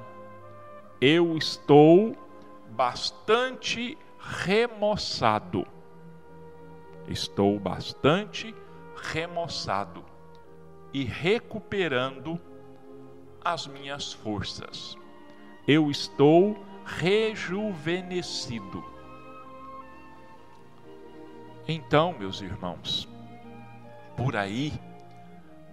Eu 1.00 1.36
estou 1.36 2.16
bastante 2.70 3.96
remoçado. 4.18 5.66
Estou 7.06 7.58
bastante 7.58 8.54
remoçado 8.96 10.07
e 10.92 11.04
recuperando 11.04 12.40
as 13.44 13.66
minhas 13.66 14.12
forças. 14.12 14.96
Eu 15.66 15.90
estou 15.90 16.56
rejuvenescido. 16.84 18.84
Então, 21.66 22.14
meus 22.18 22.40
irmãos, 22.40 23.06
por 24.16 24.36
aí 24.36 24.72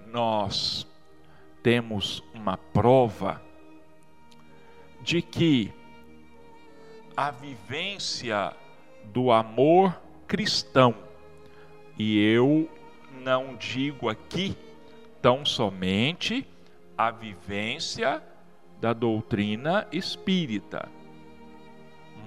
nós 0.07 0.85
temos 1.63 2.21
uma 2.33 2.57
prova 2.57 3.41
de 5.01 5.21
que 5.21 5.73
a 7.15 7.31
vivência 7.31 8.53
do 9.05 9.31
amor 9.31 9.97
cristão, 10.27 10.93
e 11.97 12.19
eu 12.19 12.69
não 13.23 13.55
digo 13.55 14.09
aqui 14.09 14.57
tão 15.25 15.43
somente 15.43 16.47
a 16.95 17.09
vivência 17.09 18.21
da 18.79 18.93
doutrina 18.93 19.87
espírita, 19.91 20.87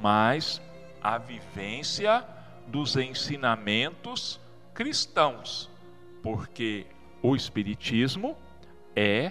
mas 0.02 0.60
a 1.00 1.16
vivência 1.16 2.26
dos 2.66 2.96
ensinamentos 2.96 4.40
cristãos, 4.74 5.70
porque 6.24 6.88
o 7.22 7.36
Espiritismo 7.36 8.36
é 8.96 9.30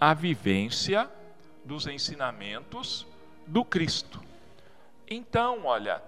a 0.00 0.12
vivência 0.12 1.08
dos 1.64 1.86
ensinamentos 1.86 3.06
do 3.46 3.64
Cristo. 3.64 4.20
Então, 5.06 5.64
olha, 5.64 6.02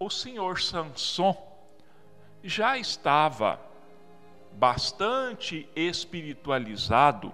o 0.00 0.08
senhor 0.08 0.58
Sanson 0.58 1.36
já 2.42 2.78
estava 2.78 3.67
bastante 4.58 5.68
espiritualizado 5.76 7.32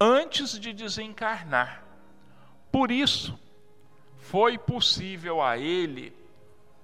antes 0.00 0.58
de 0.58 0.72
desencarnar. 0.72 1.84
Por 2.72 2.90
isso, 2.90 3.38
foi 4.18 4.56
possível 4.56 5.42
a 5.42 5.58
ele 5.58 6.16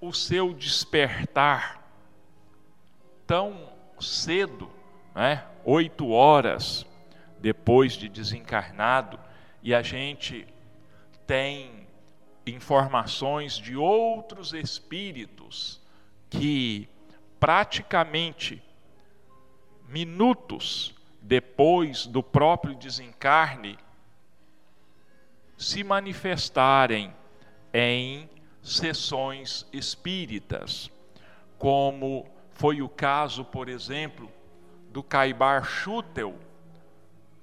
o 0.01 0.13
seu 0.13 0.53
despertar 0.53 1.83
tão 3.27 3.73
cedo 3.99 4.71
né? 5.15 5.45
oito 5.65 6.11
horas 6.11 6.87
depois 7.39 7.95
de 7.95 8.09
desencarnado, 8.09 9.19
e 9.63 9.75
a 9.75 9.83
gente 9.83 10.47
tem 11.27 11.87
informações 12.47 13.57
de 13.57 13.77
outros 13.77 14.53
espíritos 14.53 15.81
que 16.29 16.89
praticamente 17.39 18.63
minutos 19.91 20.95
depois 21.21 22.07
do 22.07 22.23
próprio 22.23 22.75
desencarne 22.75 23.77
se 25.57 25.85
manifestarem 25.85 27.13
em 27.75 28.31
sessões 28.63 29.67
espíritas, 29.73 30.91
como 31.59 32.27
foi 32.53 32.81
o 32.81 32.89
caso, 32.89 33.45
por 33.45 33.69
exemplo, 33.69 34.31
do 34.91 35.03
Caibar 35.03 35.65
Schutel, 35.65 36.35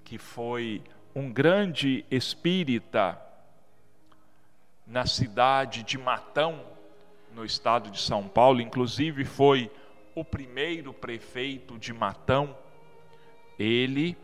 que 0.03 0.17
foi 0.17 0.81
um 1.13 1.31
grande 1.31 2.05
espírita 2.09 3.21
na 4.85 5.05
cidade 5.05 5.83
de 5.83 5.97
Matão, 5.97 6.61
no 7.33 7.43
estado 7.43 7.91
de 7.91 8.01
São 8.01 8.27
Paulo, 8.27 8.61
inclusive 8.61 9.25
foi 9.25 9.69
o 10.19 10.25
primeiro 10.25 10.91
prefeito 10.91 11.77
de 11.77 11.93
Matão. 11.93 12.57
Ele, 13.59 14.17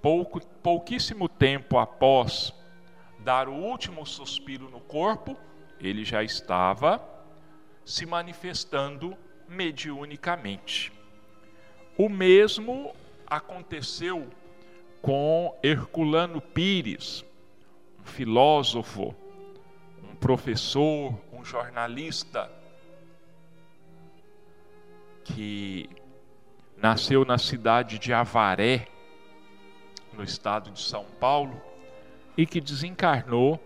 pouco, 0.00 0.40
pouquíssimo 0.62 1.28
tempo 1.28 1.76
após 1.76 2.54
dar 3.18 3.50
o 3.50 3.52
último 3.52 4.06
suspiro 4.06 4.70
no 4.70 4.80
corpo, 4.80 5.36
ele 5.78 6.06
já 6.06 6.22
estava 6.22 7.06
se 7.84 8.06
manifestando 8.06 9.14
mediunicamente. 9.46 10.90
O 11.98 12.08
mesmo 12.08 12.94
aconteceu 13.26 14.26
com 15.02 15.54
Herculano 15.62 16.40
Pires, 16.40 17.26
um 18.00 18.04
filósofo, 18.04 19.14
um 20.02 20.16
professor, 20.16 21.14
um 21.30 21.44
jornalista 21.44 22.50
que 25.26 25.88
nasceu 26.76 27.24
na 27.24 27.38
cidade 27.38 27.98
de 27.98 28.12
Avaré, 28.12 28.86
no 30.12 30.22
estado 30.22 30.70
de 30.70 30.80
São 30.80 31.06
Paulo, 31.18 31.60
e 32.36 32.46
que 32.46 32.60
desencarnou 32.60 33.58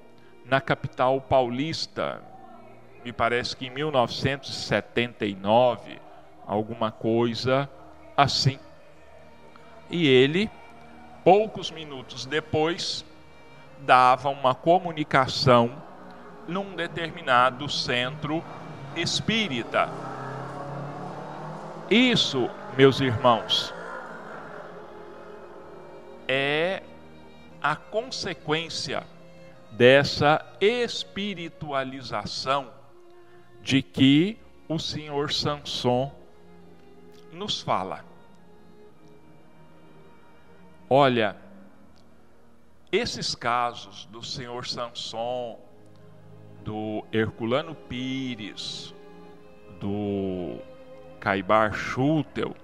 na 0.44 0.60
capital 0.60 1.20
paulista, 1.20 2.22
me 3.04 3.12
parece 3.12 3.56
que 3.56 3.66
em 3.66 3.70
1979, 3.70 5.98
alguma 6.46 6.90
coisa 6.90 7.68
assim. 8.16 8.58
E 9.88 10.06
ele, 10.06 10.50
poucos 11.24 11.70
minutos 11.70 12.26
depois, 12.26 13.04
dava 13.80 14.28
uma 14.28 14.54
comunicação 14.54 15.82
num 16.46 16.74
determinado 16.74 17.68
centro 17.68 18.42
espírita. 18.96 19.88
Isso, 21.90 22.48
meus 22.78 23.00
irmãos, 23.00 23.74
é 26.28 26.84
a 27.60 27.74
consequência 27.74 29.04
dessa 29.72 30.40
espiritualização 30.60 32.70
de 33.60 33.82
que 33.82 34.38
o 34.68 34.78
senhor 34.78 35.32
Sanson 35.32 36.14
nos 37.32 37.60
fala. 37.60 38.04
Olha, 40.88 41.34
esses 42.92 43.34
casos 43.34 44.06
do 44.06 44.22
senhor 44.22 44.64
Sanson, 44.64 45.58
do 46.62 47.04
Herculano 47.12 47.74
Pires, 47.74 48.94
do 49.80 50.69
Caibar 51.20 51.74
Schutel, 51.74 52.56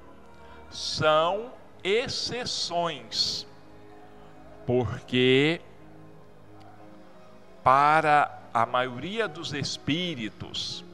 são 0.71 1.53
exceções 1.85 3.47
porque 4.67 5.61
para 7.63 8.43
a 8.53 8.65
maioria 8.65 9.29
dos 9.29 9.53
espíritos, 9.53 10.85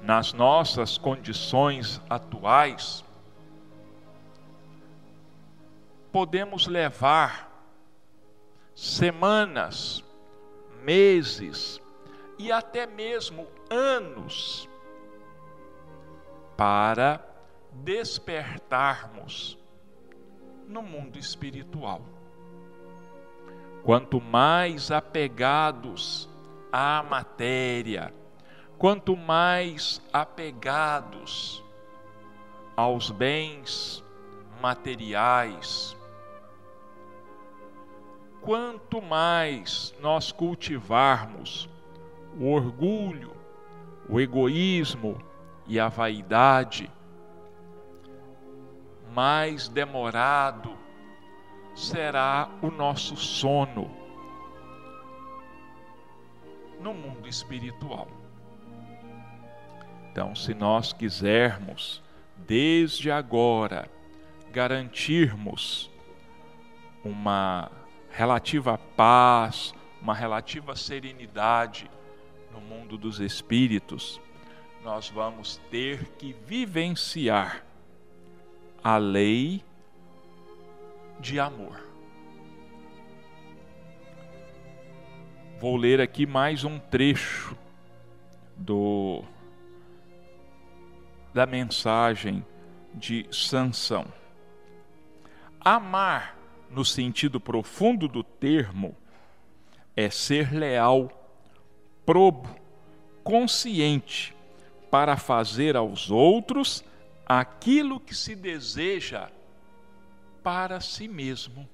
nas 0.00 0.32
nossas 0.32 0.96
condições 0.96 2.00
atuais, 2.08 3.04
podemos 6.12 6.66
levar 6.66 7.50
semanas, 8.74 10.02
meses 10.82 11.80
e 12.38 12.50
até 12.50 12.86
mesmo 12.86 13.46
anos 13.68 14.69
para 16.60 17.26
despertarmos 17.72 19.58
no 20.68 20.82
mundo 20.82 21.18
espiritual. 21.18 22.02
Quanto 23.82 24.20
mais 24.20 24.90
apegados 24.90 26.28
à 26.70 27.02
matéria, 27.02 28.12
quanto 28.76 29.16
mais 29.16 30.02
apegados 30.12 31.64
aos 32.76 33.10
bens 33.10 34.04
materiais, 34.60 35.96
quanto 38.42 39.00
mais 39.00 39.94
nós 39.98 40.30
cultivarmos 40.30 41.70
o 42.38 42.52
orgulho, 42.52 43.34
o 44.06 44.20
egoísmo 44.20 45.29
e 45.70 45.78
a 45.78 45.88
vaidade, 45.88 46.90
mais 49.14 49.68
demorado 49.68 50.76
será 51.76 52.50
o 52.60 52.72
nosso 52.72 53.14
sono 53.14 53.88
no 56.80 56.92
mundo 56.92 57.28
espiritual. 57.28 58.08
Então, 60.10 60.34
se 60.34 60.54
nós 60.54 60.92
quisermos, 60.92 62.02
desde 62.36 63.08
agora, 63.08 63.88
garantirmos 64.50 65.88
uma 67.04 67.70
relativa 68.10 68.76
paz, 68.96 69.72
uma 70.02 70.14
relativa 70.14 70.74
serenidade 70.74 71.88
no 72.50 72.60
mundo 72.60 72.98
dos 72.98 73.20
espíritos, 73.20 74.20
nós 74.82 75.10
vamos 75.10 75.58
ter 75.70 76.04
que 76.16 76.32
vivenciar 76.32 77.64
a 78.82 78.96
lei 78.96 79.62
de 81.18 81.38
amor. 81.38 81.86
Vou 85.58 85.76
ler 85.76 86.00
aqui 86.00 86.24
mais 86.24 86.64
um 86.64 86.78
trecho 86.78 87.54
do 88.56 89.22
da 91.34 91.46
mensagem 91.46 92.44
de 92.94 93.26
Sansão. 93.30 94.06
Amar, 95.60 96.36
no 96.70 96.84
sentido 96.84 97.38
profundo 97.38 98.08
do 98.08 98.24
termo, 98.24 98.96
é 99.94 100.08
ser 100.08 100.52
leal, 100.52 101.08
probo, 102.06 102.48
consciente 103.22 104.34
para 104.90 105.16
fazer 105.16 105.76
aos 105.76 106.10
outros 106.10 106.84
aquilo 107.24 108.00
que 108.00 108.14
se 108.14 108.34
deseja 108.34 109.30
para 110.42 110.80
si 110.80 111.06
mesmo. 111.06 111.68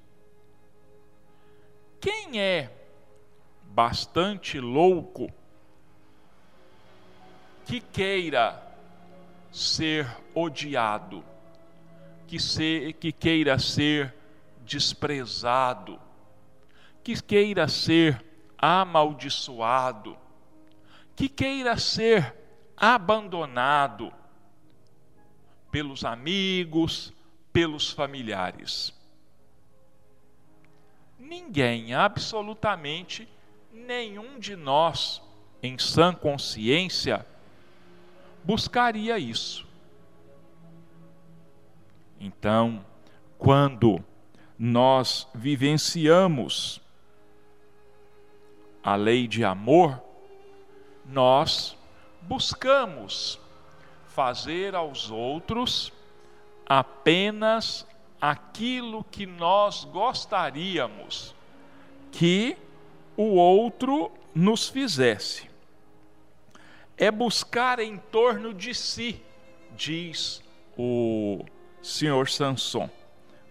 Quem 1.99 2.39
é 2.39 2.71
bastante 3.63 4.59
louco 4.59 5.31
que 7.65 7.81
queira 7.81 8.63
ser 9.51 10.07
odiado, 10.33 11.23
que, 12.27 12.39
se, 12.39 12.95
que 12.99 13.11
queira 13.11 13.57
ser 13.57 14.13
desprezado, 14.63 15.99
que 17.03 17.21
queira 17.21 17.67
ser 17.67 18.23
amaldiçoado, 18.57 20.17
que 21.15 21.27
queira 21.27 21.77
ser 21.77 22.46
abandonado 22.77 24.13
pelos 25.71 26.05
amigos, 26.05 27.11
pelos 27.51 27.91
familiares. 27.91 28.93
Ninguém, 31.17 31.93
absolutamente 31.93 33.27
nenhum 33.73 34.39
de 34.39 34.55
nós, 34.55 35.21
em 35.61 35.77
sã 35.77 36.13
consciência, 36.13 37.25
buscaria 38.43 39.17
isso. 39.17 39.67
Então, 42.19 42.85
quando 43.37 44.03
nós 44.57 45.27
vivenciamos 45.33 46.81
a 48.83 48.95
lei 48.95 49.27
de 49.27 49.43
amor, 49.43 50.01
nós 51.05 51.76
buscamos 52.27 53.39
fazer 54.07 54.75
aos 54.75 55.09
outros 55.09 55.93
apenas 56.65 57.87
aquilo 58.19 59.03
que 59.05 59.25
nós 59.25 59.85
gostaríamos 59.85 61.33
que 62.11 62.57
o 63.15 63.35
outro 63.35 64.11
nos 64.35 64.67
fizesse. 64.67 65.49
É 66.97 67.09
buscar 67.09 67.79
em 67.79 67.97
torno 67.97 68.53
de 68.53 68.73
si, 68.73 69.21
diz 69.75 70.43
o 70.77 71.45
senhor 71.81 72.27
Sanson. 72.27 72.89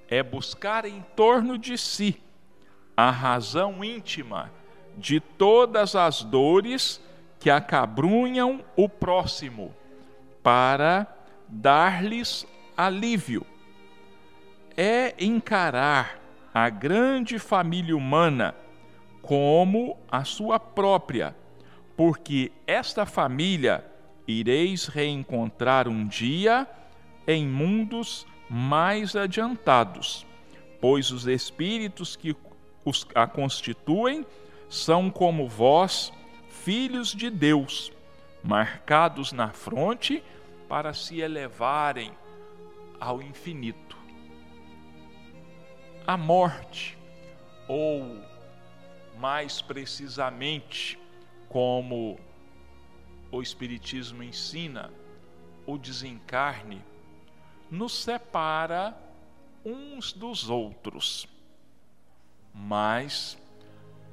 É 0.09 0.23
buscar 0.23 0.85
em 0.85 1.01
torno 1.15 1.57
de 1.57 1.79
si 1.79 2.21
a 2.97 3.11
razão 3.11 3.83
íntima 3.83 4.53
de 4.97 5.21
todas 5.21 5.95
as 5.95 6.23
dores 6.23 7.01
que 7.47 7.51
acabrunham 7.51 8.65
o 8.75 8.89
próximo 8.89 9.73
para 10.43 11.07
dar-lhes 11.47 12.45
alívio. 12.77 13.47
É 14.77 15.15
encarar 15.17 16.21
a 16.53 16.69
grande 16.69 17.39
família 17.39 17.97
humana 17.97 18.53
como 19.23 19.97
a 20.11 20.25
sua 20.25 20.59
própria, 20.59 21.37
porque 21.97 22.51
esta 22.67 23.07
família 23.07 23.85
ireis 24.27 24.89
reencontrar 24.89 25.87
um 25.87 26.05
dia 26.05 26.67
em 27.29 27.47
mundos 27.47 28.27
mais 28.51 29.15
adiantados, 29.15 30.27
pois 30.81 31.13
os 31.13 31.29
espíritos 31.29 32.17
que 32.17 32.35
os, 32.85 33.07
a 33.15 33.25
constituem 33.25 34.27
são 34.69 35.09
como 35.09 35.47
vós, 35.47 36.13
filhos 36.57 37.15
de 37.15 37.31
Deus, 37.31 37.93
marcados 38.43 39.33
na 39.33 39.51
fronte 39.51 40.23
para 40.69 40.93
se 40.93 41.21
elevarem 41.21 42.13
ao 42.99 43.23
infinito. 43.23 43.97
A 46.07 46.17
morte, 46.17 46.99
ou 47.69 48.21
mais 49.19 49.61
precisamente, 49.61 50.99
como 51.49 52.19
o 53.31 53.43
Espiritismo 53.43 54.23
ensina, 54.23 54.91
o 55.67 55.77
desencarne, 55.77 56.85
nos 57.71 57.95
separa 58.03 58.97
uns 59.65 60.13
dos 60.13 60.49
outros, 60.49 61.29
mas 62.55 63.37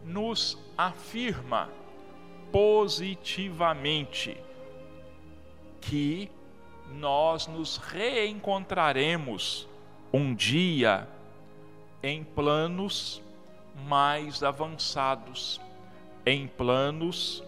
nos 0.03 0.58
afirma 0.77 1.69
positivamente 2.54 4.38
que 5.82 6.30
nós 6.92 7.48
nos 7.48 7.78
reencontraremos 7.78 9.68
um 10.13 10.36
dia 10.36 11.10
em 12.04 12.24
planos 12.24 13.20
mais 13.88 14.44
avançados, 14.44 15.60
em 16.28 16.48
planos 16.48 17.44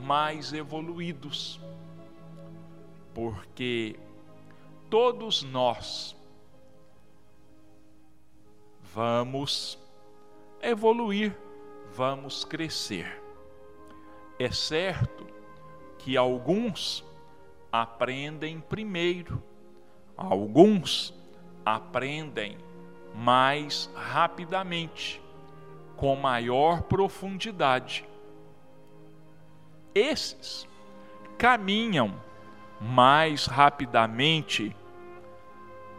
mais 0.00 0.54
evoluídos, 0.54 1.60
porque 3.12 3.94
todos 4.88 5.42
nós 5.42 6.16
vamos 8.94 9.78
evoluir, 10.62 11.36
vamos 11.94 12.42
crescer. 12.42 13.25
É 14.38 14.50
certo 14.50 15.26
que 15.98 16.16
alguns 16.16 17.04
aprendem 17.72 18.60
primeiro, 18.60 19.42
alguns 20.16 21.14
aprendem 21.64 22.58
mais 23.14 23.90
rapidamente, 23.94 25.22
com 25.96 26.14
maior 26.14 26.82
profundidade. 26.82 28.06
Esses 29.94 30.68
caminham 31.38 32.14
mais 32.80 33.46
rapidamente 33.46 34.76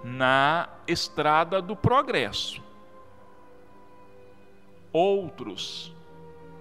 na 0.04 0.70
estrada 0.88 1.62
do 1.62 1.76
progresso. 1.76 2.62
Outros, 4.94 5.94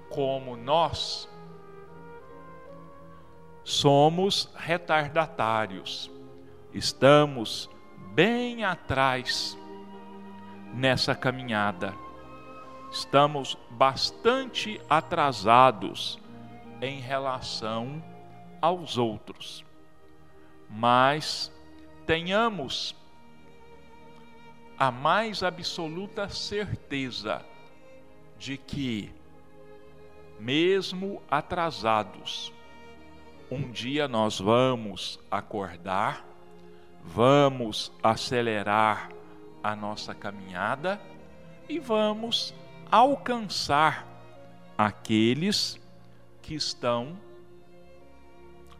como 0.08 0.56
nós, 0.56 1.28
somos 3.66 4.48
retardatários, 4.54 6.08
estamos 6.72 7.68
bem 8.14 8.62
atrás 8.62 9.58
nessa 10.72 11.16
caminhada, 11.16 11.92
estamos 12.92 13.58
bastante 13.68 14.80
atrasados 14.88 16.16
em 16.80 17.00
relação 17.00 18.00
aos 18.62 18.96
outros, 18.96 19.64
mas 20.70 21.52
tenhamos 22.06 22.94
a 24.78 24.92
mais 24.92 25.42
absoluta 25.42 26.28
certeza 26.28 27.44
de 28.38 28.56
que, 28.56 29.12
mesmo 30.38 31.20
atrasados, 31.28 32.54
um 33.50 33.70
dia 33.70 34.08
nós 34.08 34.40
vamos 34.40 35.20
acordar, 35.30 36.26
vamos 37.04 37.92
acelerar 38.02 39.10
a 39.62 39.76
nossa 39.76 40.14
caminhada 40.14 41.00
e 41.68 41.78
vamos 41.78 42.52
alcançar 42.90 44.06
aqueles 44.76 45.80
que 46.42 46.54
estão 46.54 47.16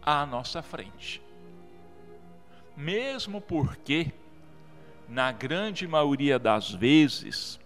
à 0.03 0.27
nossa 0.27 0.63
frente. 0.63 1.23
Mesmo 2.77 3.41
porque, 3.41 4.13
na 5.09 5.33
grande 5.33 5.87
maioria 5.87 6.39
das 6.39 6.71
vezes, 6.71 7.59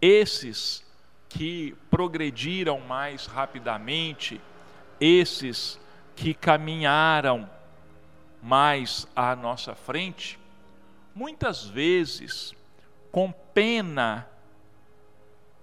esses 0.00 0.84
que 1.28 1.76
progrediram 1.90 2.80
mais 2.80 3.26
rapidamente, 3.26 4.40
esses 5.00 5.81
que 6.22 6.32
caminharam 6.32 7.50
mais 8.40 9.08
à 9.14 9.34
nossa 9.34 9.74
frente, 9.74 10.38
muitas 11.12 11.64
vezes, 11.64 12.54
com 13.10 13.32
pena 13.52 14.28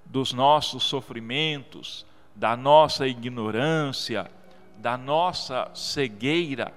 dos 0.03 0.33
nossos 0.33 0.83
sofrimentos, 0.83 2.05
da 2.35 2.57
nossa 2.57 3.07
ignorância, 3.07 4.29
da 4.75 4.97
nossa 4.97 5.71
cegueira, 5.73 6.73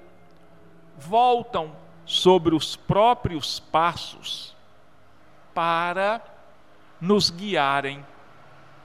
voltam 0.97 1.75
sobre 2.07 2.55
os 2.55 2.77
próprios 2.77 3.59
passos 3.59 4.55
para 5.53 6.23
nos 7.01 7.31
guiarem, 7.31 8.07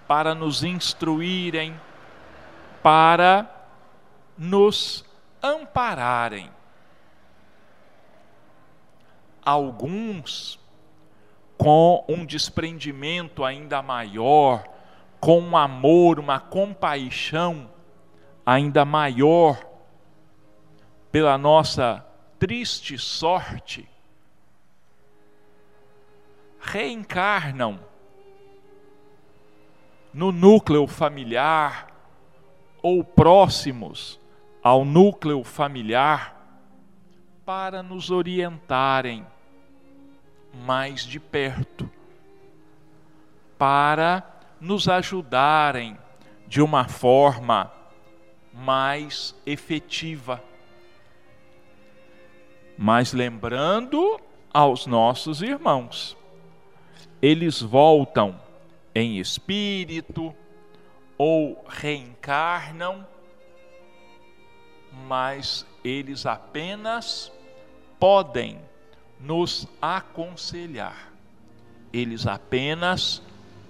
para 0.08 0.34
nos 0.34 0.64
instruírem, 0.64 1.80
para 2.82 3.57
nos 4.38 5.04
ampararem. 5.42 6.50
Alguns, 9.44 10.60
com 11.58 12.04
um 12.08 12.26
desprendimento 12.26 13.44
ainda 13.44 13.82
maior, 13.82 14.68
com 15.20 15.40
um 15.40 15.58
amor, 15.58 16.20
uma 16.20 16.40
compaixão 16.40 17.70
ainda 18.46 18.86
maior 18.86 19.66
pela 21.12 21.38
nossa 21.38 22.06
triste 22.38 22.98
sorte, 22.98 23.90
reencarnam 26.60 27.80
no 30.14 30.32
núcleo 30.32 30.86
familiar 30.88 31.88
ou 32.82 33.04
próximos 33.04 34.20
ao 34.68 34.84
núcleo 34.84 35.46
familiar 35.46 36.36
para 37.46 37.82
nos 37.82 38.12
orientarem 38.12 39.26
mais 40.66 41.06
de 41.06 41.22
perto, 41.22 41.90
para 43.58 44.22
nos 44.60 44.90
ajudarem 44.90 45.98
de 46.50 46.62
uma 46.62 46.86
forma 46.86 47.72
mais 48.54 49.34
efetiva. 49.46 50.44
Mas 52.78 53.14
lembrando 53.14 54.20
aos 54.54 54.86
nossos 54.86 55.42
irmãos, 55.42 56.18
eles 57.22 57.62
voltam 57.62 58.38
em 58.94 59.18
espírito 59.18 60.36
ou 61.18 61.64
reencarnam 61.70 63.08
mas 65.06 65.66
eles 65.84 66.26
apenas 66.26 67.32
podem 68.00 68.60
nos 69.20 69.68
aconselhar, 69.82 71.12
eles 71.92 72.28
apenas 72.28 73.22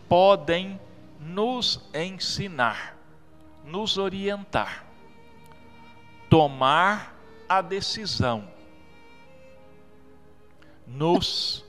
podem 0.08 0.80
nos 1.20 1.82
ensinar, 1.94 2.98
nos 3.64 3.98
orientar, 3.98 4.86
tomar 6.30 7.16
a 7.48 7.62
decisão, 7.62 8.48
nos 10.86 11.66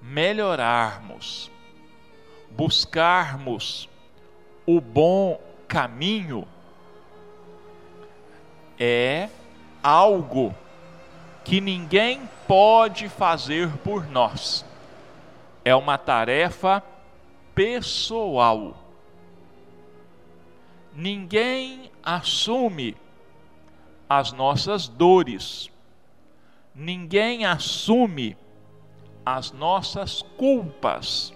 melhorarmos, 0.00 1.50
buscarmos 2.50 3.88
o 4.64 4.80
bom 4.80 5.40
caminho 5.68 6.46
é 8.78 9.28
algo 9.82 10.54
que 11.44 11.60
ninguém 11.60 12.28
pode 12.46 13.08
fazer 13.08 13.70
por 13.78 14.06
nós. 14.08 14.64
É 15.64 15.74
uma 15.74 15.96
tarefa 15.96 16.82
pessoal. 17.54 18.76
Ninguém 20.94 21.90
assume 22.02 22.96
as 24.08 24.32
nossas 24.32 24.88
dores. 24.88 25.70
Ninguém 26.74 27.44
assume 27.44 28.36
as 29.24 29.50
nossas 29.50 30.22
culpas, 30.36 31.32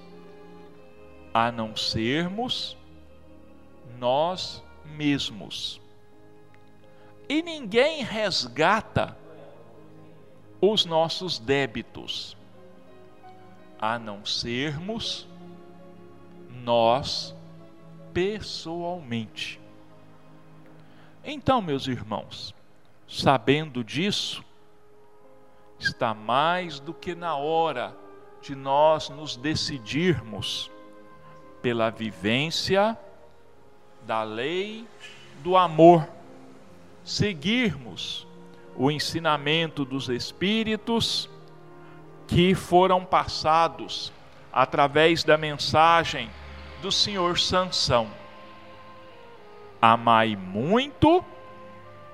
a 1.34 1.50
não 1.50 1.74
sermos 1.74 2.76
nós 3.98 4.62
mesmos. 4.84 5.80
E 7.30 7.42
ninguém 7.42 8.02
resgata 8.02 9.16
os 10.60 10.84
nossos 10.84 11.38
débitos, 11.38 12.36
a 13.80 14.00
não 14.00 14.26
sermos 14.26 15.28
nós 16.64 17.32
pessoalmente. 18.12 19.60
Então, 21.22 21.62
meus 21.62 21.86
irmãos, 21.86 22.52
sabendo 23.06 23.84
disso, 23.84 24.44
está 25.78 26.12
mais 26.12 26.80
do 26.80 26.92
que 26.92 27.14
na 27.14 27.36
hora 27.36 27.96
de 28.42 28.56
nós 28.56 29.08
nos 29.08 29.36
decidirmos 29.36 30.68
pela 31.62 31.90
vivência 31.90 32.98
da 34.04 34.24
lei 34.24 34.84
do 35.44 35.56
amor, 35.56 36.08
seguirmos 37.10 38.24
o 38.76 38.88
ensinamento 38.88 39.84
dos 39.84 40.08
Espíritos 40.08 41.28
que 42.28 42.54
foram 42.54 43.04
passados 43.04 44.12
através 44.52 45.24
da 45.24 45.36
mensagem 45.36 46.30
do 46.80 46.92
Senhor 46.92 47.36
Sansão. 47.36 48.08
Amai 49.82 50.36
muito 50.36 51.24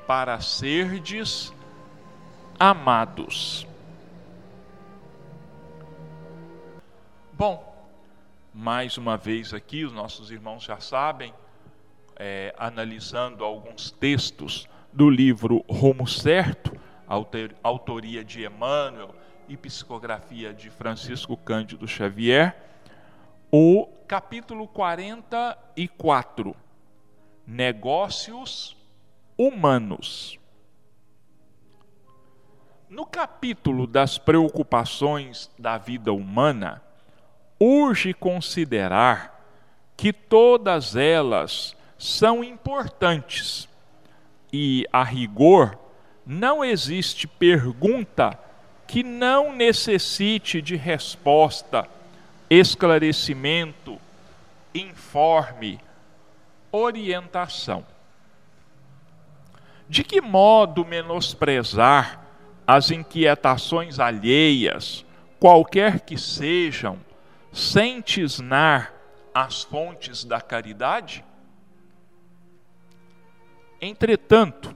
para 0.06 0.40
serdes 0.40 1.52
amados. 2.58 3.66
Bom, 7.34 7.86
mais 8.54 8.96
uma 8.96 9.18
vez 9.18 9.52
aqui, 9.52 9.84
os 9.84 9.92
nossos 9.92 10.30
irmãos 10.30 10.64
já 10.64 10.80
sabem, 10.80 11.34
é, 12.18 12.54
analisando 12.56 13.44
alguns 13.44 13.90
textos 13.90 14.66
do 14.96 15.08
livro 15.10 15.62
Rumo 15.68 16.08
Certo, 16.08 16.74
autoria 17.62 18.24
de 18.24 18.46
Emmanuel 18.46 19.14
e 19.46 19.54
psicografia 19.54 20.54
de 20.54 20.70
Francisco 20.70 21.36
Cândido 21.36 21.86
Xavier, 21.86 22.56
o 23.52 23.86
capítulo 24.08 24.66
44, 24.66 26.56
Negócios 27.46 28.74
Humanos. 29.36 30.40
No 32.88 33.04
capítulo 33.04 33.86
das 33.86 34.16
preocupações 34.16 35.50
da 35.58 35.76
vida 35.76 36.10
humana, 36.10 36.82
urge 37.60 38.14
considerar 38.14 39.44
que 39.94 40.10
todas 40.10 40.96
elas 40.96 41.76
são 41.98 42.42
importantes 42.42 43.68
e, 44.52 44.86
a 44.92 45.02
rigor, 45.02 45.78
não 46.24 46.64
existe 46.64 47.26
pergunta 47.26 48.38
que 48.86 49.02
não 49.02 49.54
necessite 49.54 50.62
de 50.62 50.76
resposta, 50.76 51.88
esclarecimento, 52.48 53.98
informe, 54.74 55.80
orientação. 56.70 57.84
De 59.88 60.02
que 60.02 60.20
modo 60.20 60.84
menosprezar 60.84 62.20
as 62.66 62.90
inquietações 62.90 63.98
alheias, 64.00 65.04
qualquer 65.38 66.00
que 66.00 66.18
sejam, 66.18 66.98
sem 67.52 68.00
tisnar 68.00 68.92
as 69.32 69.62
fontes 69.62 70.24
da 70.24 70.40
caridade? 70.40 71.24
Entretanto, 73.86 74.74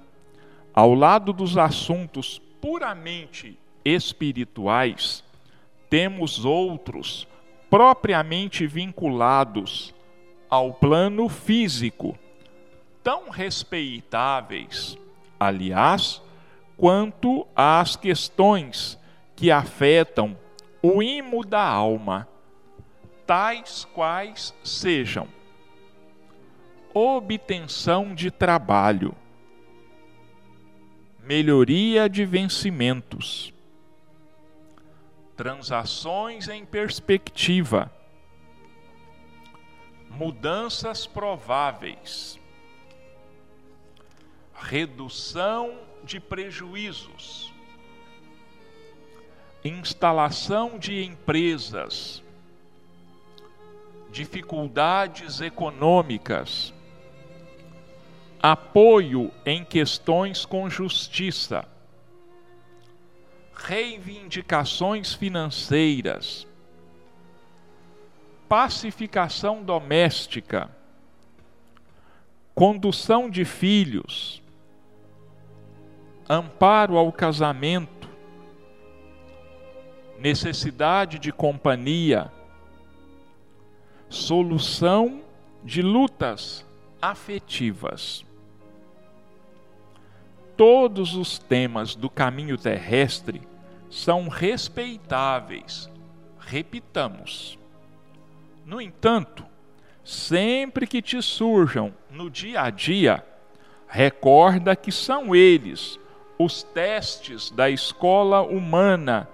ao 0.72 0.94
lado 0.94 1.32
dos 1.32 1.58
assuntos 1.58 2.40
puramente 2.60 3.58
espirituais, 3.84 5.24
temos 5.88 6.44
outros 6.44 7.26
propriamente 7.68 8.68
vinculados 8.68 9.92
ao 10.48 10.72
plano 10.72 11.28
físico, 11.28 12.16
tão 13.02 13.30
respeitáveis, 13.30 14.96
aliás, 15.40 16.22
quanto 16.76 17.48
às 17.54 17.96
questões 17.96 18.96
que 19.34 19.50
afetam 19.50 20.38
o 20.80 21.02
imo 21.02 21.44
da 21.44 21.64
alma, 21.64 22.28
tais 23.26 23.84
quais 23.92 24.54
sejam 24.62 25.26
obtenção 26.92 28.14
de 28.14 28.30
trabalho, 28.30 29.14
melhoria 31.22 32.08
de 32.08 32.24
vencimentos, 32.24 33.52
transações 35.36 36.48
em 36.48 36.64
perspectiva, 36.64 37.90
mudanças 40.10 41.06
prováveis, 41.06 42.38
redução 44.54 45.78
de 46.02 46.18
prejuízos, 46.18 47.52
instalação 49.64 50.78
de 50.78 51.04
empresas, 51.04 52.22
dificuldades 54.10 55.40
econômicas, 55.40 56.74
apoio 58.42 59.30
em 59.44 59.64
questões 59.64 60.46
com 60.46 60.70
justiça, 60.70 61.66
reivindicações 63.54 65.12
financeiras, 65.12 66.46
pacificação 68.48 69.62
doméstica, 69.62 70.70
condução 72.54 73.28
de 73.28 73.44
filhos, 73.44 74.42
amparo 76.28 76.96
ao 76.96 77.12
casamento, 77.12 78.08
necessidade 80.18 81.18
de 81.18 81.30
companhia, 81.30 82.32
solução 84.08 85.22
de 85.62 85.82
lutas 85.82 86.66
afetivas. 87.00 88.24
Todos 90.60 91.16
os 91.16 91.38
temas 91.38 91.94
do 91.94 92.10
caminho 92.10 92.58
terrestre 92.58 93.40
são 93.88 94.28
respeitáveis, 94.28 95.90
repitamos. 96.38 97.58
No 98.66 98.78
entanto, 98.78 99.42
sempre 100.04 100.86
que 100.86 101.00
te 101.00 101.22
surjam 101.22 101.94
no 102.10 102.28
dia 102.28 102.60
a 102.60 102.68
dia, 102.68 103.24
recorda 103.88 104.76
que 104.76 104.92
são 104.92 105.34
eles 105.34 105.98
os 106.38 106.62
testes 106.62 107.50
da 107.50 107.70
escola 107.70 108.42
humana 108.42 109.26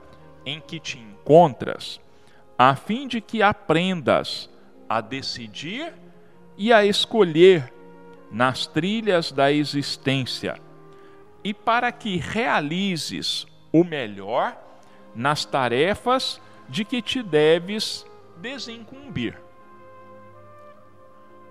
em 0.45 0.61
que 0.61 0.79
te 0.79 0.97
encontras, 0.97 2.01
a 2.57 2.77
fim 2.77 3.09
de 3.09 3.21
que 3.21 3.43
aprendas 3.43 4.49
a 4.89 5.01
decidir 5.01 5.93
e 6.57 6.73
a 6.73 6.87
escolher 6.87 7.75
nas 8.31 8.69
trilhas 8.69 9.33
da 9.33 9.51
existência, 9.51 10.65
e 11.47 11.55
para 11.55 11.93
que 11.93 12.17
realizes 12.17 13.47
o 13.73 13.85
melhor 13.85 14.61
nas 15.15 15.45
tarefas 15.45 16.41
de 16.69 16.85
que 16.85 17.01
te 17.01 17.23
deves 17.23 18.05
desincumbir. 18.39 19.39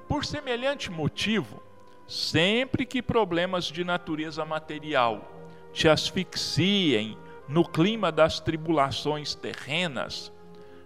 Por 0.05 0.25
semelhante 0.25 0.91
motivo, 0.91 1.63
sempre 2.05 2.85
que 2.85 3.01
problemas 3.01 3.67
de 3.67 3.85
natureza 3.85 4.43
material 4.43 5.31
te 5.71 5.87
asfixiem 5.87 7.17
no 7.47 7.65
clima 7.65 8.11
das 8.11 8.41
tribulações 8.41 9.33
terrenas, 9.33 10.29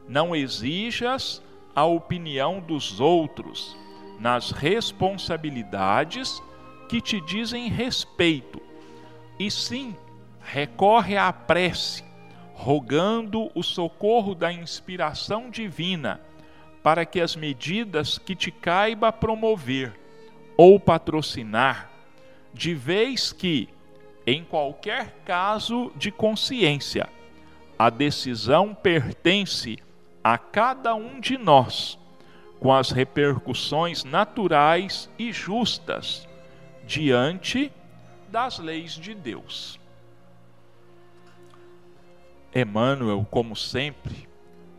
não 0.07 0.35
exijas 0.35 1.41
a 1.73 1.83
opinião 1.83 2.59
dos 2.59 2.99
outros 2.99 3.75
nas 4.19 4.51
responsabilidades 4.51 6.39
que 6.87 7.01
te 7.01 7.19
dizem 7.21 7.69
respeito 7.69 8.68
e 9.39 9.49
sim 9.49 9.95
recorre 10.41 11.15
à 11.15 11.31
prece, 11.31 12.03
rogando 12.53 13.49
o 13.55 13.63
socorro 13.63 14.35
da 14.35 14.51
inspiração 14.51 15.49
divina 15.49 16.19
para 16.83 17.05
que 17.05 17.21
as 17.21 17.35
medidas 17.35 18.17
que 18.17 18.35
te 18.35 18.51
caiba 18.51 19.11
promover 19.11 19.93
ou 20.57 20.79
patrocinar, 20.79 21.89
de 22.53 22.73
vez 22.73 23.31
que, 23.31 23.69
em 24.27 24.43
qualquer 24.43 25.15
caso 25.23 25.91
de 25.95 26.11
consciência, 26.11 27.07
a 27.77 27.89
decisão 27.89 28.73
pertence 28.73 29.77
a 30.21 30.37
cada 30.37 30.95
um 30.95 31.19
de 31.19 31.37
nós, 31.37 31.97
com 32.59 32.73
as 32.73 32.91
repercussões 32.91 34.03
naturais 34.03 35.09
e 35.17 35.31
justas 35.31 36.27
diante 36.85 37.71
das 38.29 38.59
leis 38.59 38.93
de 38.93 39.13
Deus. 39.13 39.79
Emmanuel, 42.53 43.27
como 43.29 43.55
sempre, 43.55 44.27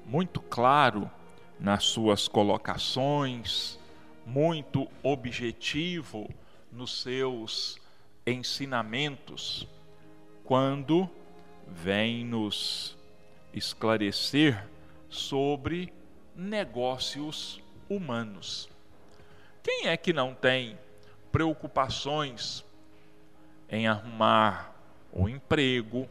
muito 0.07 0.40
claro 0.40 1.11
nas 1.59 1.84
suas 1.84 2.26
colocações, 2.26 3.78
muito 4.24 4.88
objetivo 5.03 6.28
nos 6.70 7.03
seus 7.03 7.78
ensinamentos, 8.26 9.68
quando 10.44 11.09
vem 11.66 12.24
nos 12.24 12.96
esclarecer 13.53 14.66
sobre 15.09 15.92
negócios 16.34 17.61
humanos. 17.88 18.68
Quem 19.62 19.88
é 19.88 19.96
que 19.96 20.12
não 20.12 20.34
tem 20.34 20.78
preocupações 21.30 22.64
em 23.71 23.87
arrumar 23.87 24.75
um 25.12 25.29
emprego 25.29 26.09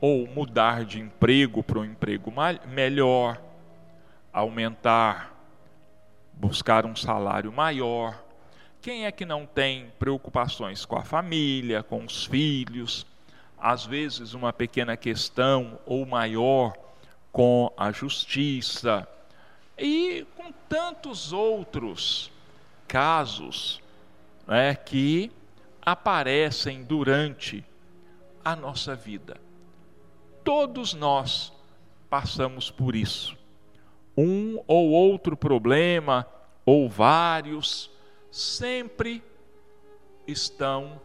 ou 0.00 0.26
mudar 0.26 0.84
de 0.84 1.00
emprego 1.00 1.62
para 1.62 1.78
um 1.78 1.84
emprego 1.84 2.32
melhor, 2.66 3.40
aumentar, 4.32 5.32
buscar 6.32 6.84
um 6.84 6.96
salário 6.96 7.52
maior? 7.52 8.22
Quem 8.82 9.06
é 9.06 9.12
que 9.12 9.24
não 9.24 9.46
tem 9.46 9.90
preocupações 9.98 10.84
com 10.84 10.96
a 10.96 11.02
família, 11.02 11.82
com 11.82 12.04
os 12.04 12.26
filhos? 12.26 13.06
Às 13.58 13.86
vezes, 13.86 14.34
uma 14.34 14.52
pequena 14.52 14.94
questão 14.94 15.78
ou 15.86 16.04
maior 16.04 16.74
com 17.32 17.72
a 17.76 17.90
justiça 17.90 19.08
e 19.78 20.26
com 20.36 20.52
tantos 20.68 21.32
outros 21.32 22.30
casos 22.86 23.80
né, 24.46 24.74
que 24.74 25.32
aparecem 25.84 26.82
durante 26.82 27.64
a 28.44 28.56
nossa 28.56 28.94
vida. 28.94 29.36
Todos 30.42 30.94
nós 30.94 31.52
passamos 32.08 32.70
por 32.70 32.94
isso. 32.94 33.36
Um 34.16 34.62
ou 34.66 34.90
outro 34.90 35.36
problema, 35.36 36.26
ou 36.64 36.88
vários, 36.88 37.90
sempre 38.30 39.22
estão 40.26 41.00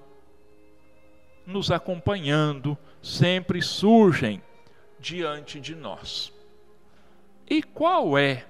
nos 1.46 1.72
acompanhando, 1.72 2.78
sempre 3.02 3.62
surgem 3.62 4.42
diante 5.00 5.60
de 5.60 5.76
nós. 5.76 6.32
E 7.50 7.64
qual 7.64 8.18
é, 8.18 8.46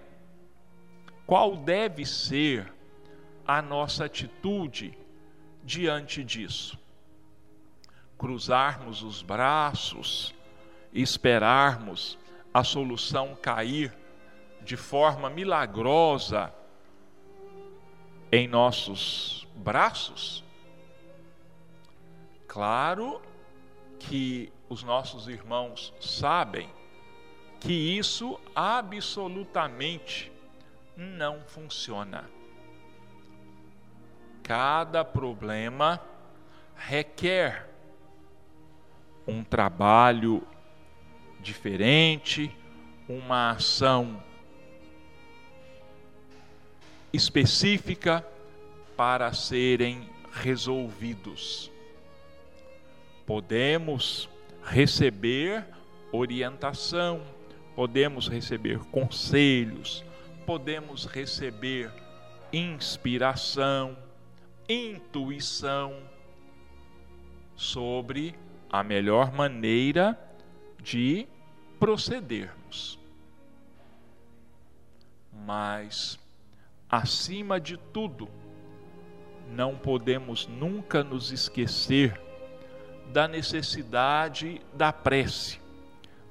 qual 1.26 1.56
deve 1.56 2.06
ser 2.06 2.74
a 3.48 3.62
nossa 3.62 4.06
atitude 4.06 4.98
diante 5.70 6.24
disso? 6.24 6.80
Cruzarmos 8.18 9.04
os 9.04 9.22
braços, 9.22 10.34
esperarmos 10.92 12.18
a 12.52 12.64
solução 12.64 13.36
cair 13.36 13.96
de 14.64 14.76
forma 14.76 15.30
milagrosa 15.30 16.52
em 18.32 18.48
nossos 18.48 19.48
braços? 19.56 20.44
Claro 22.48 23.22
que 24.00 24.52
os 24.68 24.82
nossos 24.82 25.28
irmãos 25.28 25.94
sabem 26.02 26.68
que 27.60 27.74
isso 27.74 28.40
absolutamente 28.56 30.32
não 30.98 31.42
funciona. 31.42 32.39
Cada 34.50 35.06
problema 35.06 36.02
requer 36.76 37.70
um 39.28 39.44
trabalho 39.44 40.42
diferente, 41.40 42.52
uma 43.08 43.52
ação 43.52 44.24
específica 47.14 48.26
para 48.98 49.32
serem 49.34 50.10
resolvidos. 50.32 51.72
Podemos 53.28 54.28
receber 54.64 55.64
orientação, 56.12 57.22
podemos 57.76 58.28
receber 58.28 58.80
conselhos, 58.86 60.04
podemos 60.44 61.06
receber 61.06 61.92
inspiração, 62.52 64.09
intuição 64.70 65.98
sobre 67.56 68.36
a 68.70 68.84
melhor 68.84 69.32
maneira 69.32 70.18
de 70.82 71.28
procedermos. 71.80 73.00
Mas, 75.34 76.20
acima 76.88 77.60
de 77.60 77.78
tudo, 77.78 78.30
não 79.52 79.76
podemos 79.76 80.48
nunca 80.48 81.04
nos 81.04 81.32
esquecer 81.32 82.22
da 83.12 83.28
necessidade 83.28 84.62
da 84.74 84.94
prece 84.94 85.60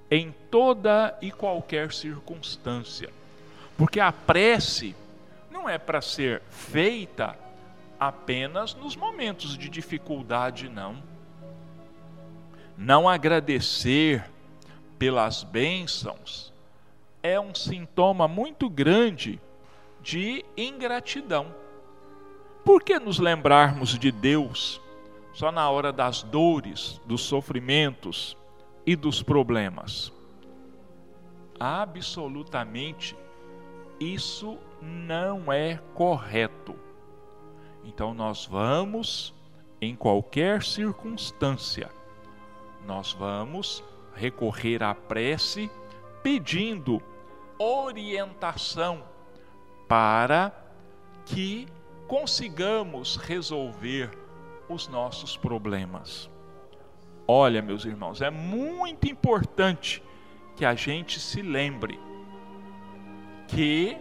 em 0.08 0.32
toda 0.48 1.18
e 1.20 1.32
qualquer 1.32 1.92
circunstância. 1.92 3.10
Porque 3.76 3.98
a 3.98 4.12
prece 4.12 4.94
não 5.50 5.68
é 5.68 5.76
para 5.76 6.00
ser 6.00 6.40
feita 6.48 7.36
apenas 7.98 8.74
nos 8.74 8.96
momentos 8.96 9.56
de 9.56 9.68
dificuldade, 9.68 10.68
não. 10.68 11.02
Não 12.76 13.08
agradecer 13.08 14.24
pelas 14.98 15.42
bênçãos 15.42 16.52
é 17.22 17.38
um 17.38 17.54
sintoma 17.54 18.28
muito 18.28 18.68
grande 18.70 19.40
de 20.00 20.44
ingratidão. 20.56 21.54
Por 22.64 22.82
que 22.82 22.98
nos 22.98 23.18
lembrarmos 23.18 23.98
de 23.98 24.12
Deus 24.12 24.80
só 25.38 25.52
na 25.52 25.70
hora 25.70 25.92
das 25.92 26.24
dores, 26.24 27.00
dos 27.06 27.20
sofrimentos 27.20 28.36
e 28.84 28.96
dos 28.96 29.22
problemas. 29.22 30.12
Absolutamente 31.60 33.16
isso 34.00 34.58
não 34.82 35.52
é 35.52 35.80
correto. 35.94 36.74
Então 37.88 38.12
nós 38.12 38.44
vamos, 38.44 39.34
em 39.80 39.96
qualquer 39.96 40.62
circunstância, 40.62 41.90
nós 42.86 43.14
vamos 43.14 43.82
recorrer 44.14 44.82
à 44.82 44.94
prece 44.94 45.70
pedindo 46.22 47.00
orientação 47.58 49.02
para 49.88 50.52
que 51.24 51.66
consigamos 52.06 53.16
resolver 53.16 54.10
os 54.68 54.86
nossos 54.86 55.34
problemas. 55.34 56.30
Olha, 57.26 57.62
meus 57.62 57.86
irmãos, 57.86 58.20
é 58.20 58.28
muito 58.30 59.08
importante 59.08 60.02
que 60.54 60.64
a 60.64 60.74
gente 60.74 61.18
se 61.18 61.40
lembre 61.40 61.98
que 63.48 63.96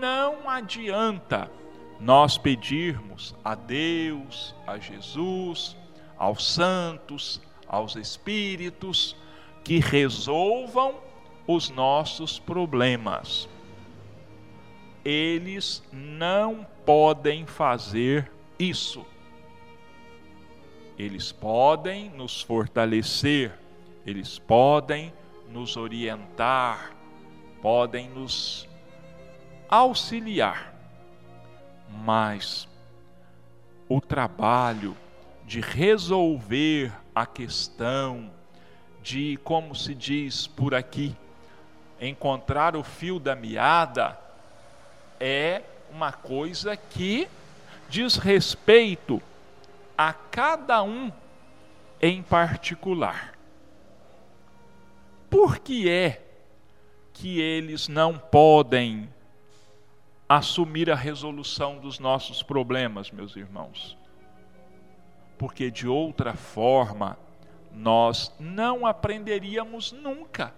não 0.00 0.48
adianta 0.48 1.50
nós 2.02 2.36
pedirmos 2.36 3.32
a 3.44 3.54
Deus, 3.54 4.56
a 4.66 4.76
Jesus, 4.76 5.76
aos 6.18 6.44
santos, 6.44 7.40
aos 7.68 7.94
espíritos 7.94 9.16
que 9.62 9.78
resolvam 9.78 10.96
os 11.46 11.70
nossos 11.70 12.40
problemas. 12.40 13.48
Eles 15.04 15.80
não 15.92 16.66
podem 16.84 17.46
fazer 17.46 18.30
isso. 18.58 19.06
Eles 20.98 21.30
podem 21.30 22.10
nos 22.10 22.42
fortalecer, 22.42 23.56
eles 24.04 24.40
podem 24.40 25.12
nos 25.48 25.76
orientar, 25.76 26.92
podem 27.60 28.08
nos 28.10 28.68
auxiliar, 29.68 30.71
mas 31.88 32.68
o 33.88 34.00
trabalho 34.00 34.96
de 35.44 35.60
resolver 35.60 36.92
a 37.14 37.26
questão, 37.26 38.30
de, 39.02 39.38
como 39.44 39.74
se 39.74 39.94
diz 39.94 40.46
por 40.46 40.74
aqui, 40.74 41.14
encontrar 42.00 42.74
o 42.74 42.82
fio 42.82 43.18
da 43.18 43.36
meada, 43.36 44.18
é 45.20 45.62
uma 45.92 46.12
coisa 46.12 46.76
que 46.76 47.28
diz 47.88 48.16
respeito 48.16 49.20
a 49.96 50.12
cada 50.12 50.82
um 50.82 51.12
em 52.00 52.22
particular. 52.22 53.34
Por 55.28 55.58
que 55.58 55.88
é 55.88 56.22
que 57.12 57.40
eles 57.40 57.88
não 57.88 58.18
podem 58.18 59.08
assumir 60.36 60.90
a 60.90 60.94
resolução 60.94 61.78
dos 61.78 61.98
nossos 61.98 62.42
problemas, 62.42 63.10
meus 63.10 63.36
irmãos? 63.36 63.96
Porque 65.38 65.70
de 65.70 65.88
outra 65.88 66.34
forma, 66.34 67.18
nós 67.72 68.30
não 68.38 68.86
aprenderíamos 68.86 69.92
nunca. 69.92 70.54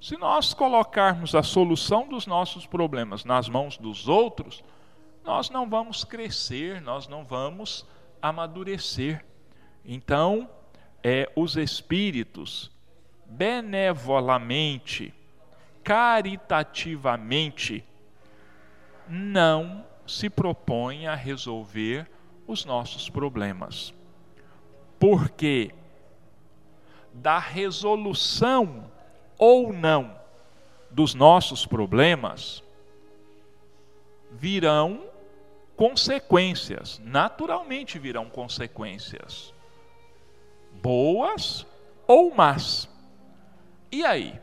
Se 0.00 0.16
nós 0.16 0.54
colocarmos 0.54 1.34
a 1.34 1.42
solução 1.42 2.06
dos 2.08 2.24
nossos 2.26 2.64
problemas 2.66 3.24
nas 3.24 3.48
mãos 3.48 3.76
dos 3.76 4.08
outros, 4.08 4.62
nós 5.24 5.50
não 5.50 5.68
vamos 5.68 6.04
crescer, 6.04 6.80
nós 6.80 7.08
não 7.08 7.24
vamos 7.24 7.84
amadurecer. 8.22 9.26
Então, 9.84 10.48
é, 11.02 11.28
os 11.36 11.56
espíritos 11.56 12.70
benevolamente, 13.26 15.12
caritativamente, 15.84 17.84
não 19.08 19.84
se 20.06 20.30
propõem 20.30 21.06
a 21.06 21.14
resolver 21.14 22.08
os 22.46 22.64
nossos 22.64 23.08
problemas. 23.10 23.92
Porque 24.98 25.74
da 27.12 27.38
resolução 27.38 28.90
ou 29.38 29.72
não 29.72 30.18
dos 30.90 31.14
nossos 31.14 31.66
problemas 31.66 32.62
virão 34.30 35.04
consequências, 35.76 37.00
naturalmente 37.04 37.98
virão 37.98 38.28
consequências, 38.28 39.54
boas 40.82 41.66
ou 42.06 42.34
más. 42.34 42.88
E 43.92 44.04
aí? 44.04 44.40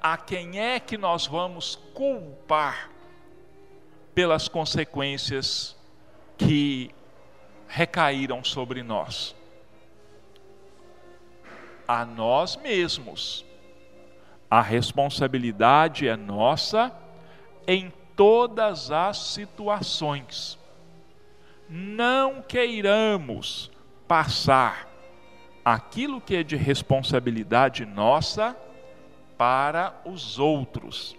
A 0.00 0.16
quem 0.16 0.60
é 0.60 0.78
que 0.78 0.96
nós 0.96 1.26
vamos 1.26 1.76
culpar 1.94 2.90
pelas 4.18 4.48
consequências 4.48 5.76
que 6.36 6.90
recaíram 7.68 8.42
sobre 8.42 8.82
nós? 8.82 9.32
A 11.86 12.04
nós 12.04 12.56
mesmos. 12.56 13.44
A 14.50 14.60
responsabilidade 14.60 16.08
é 16.08 16.16
nossa 16.16 16.92
em 17.64 17.92
todas 18.16 18.90
as 18.90 19.18
situações. 19.18 20.58
Não 21.68 22.42
queiramos 22.42 23.70
passar 24.08 24.88
aquilo 25.64 26.20
que 26.20 26.34
é 26.34 26.42
de 26.42 26.56
responsabilidade 26.56 27.86
nossa 27.86 28.56
para 29.36 29.94
os 30.04 30.40
outros. 30.40 31.16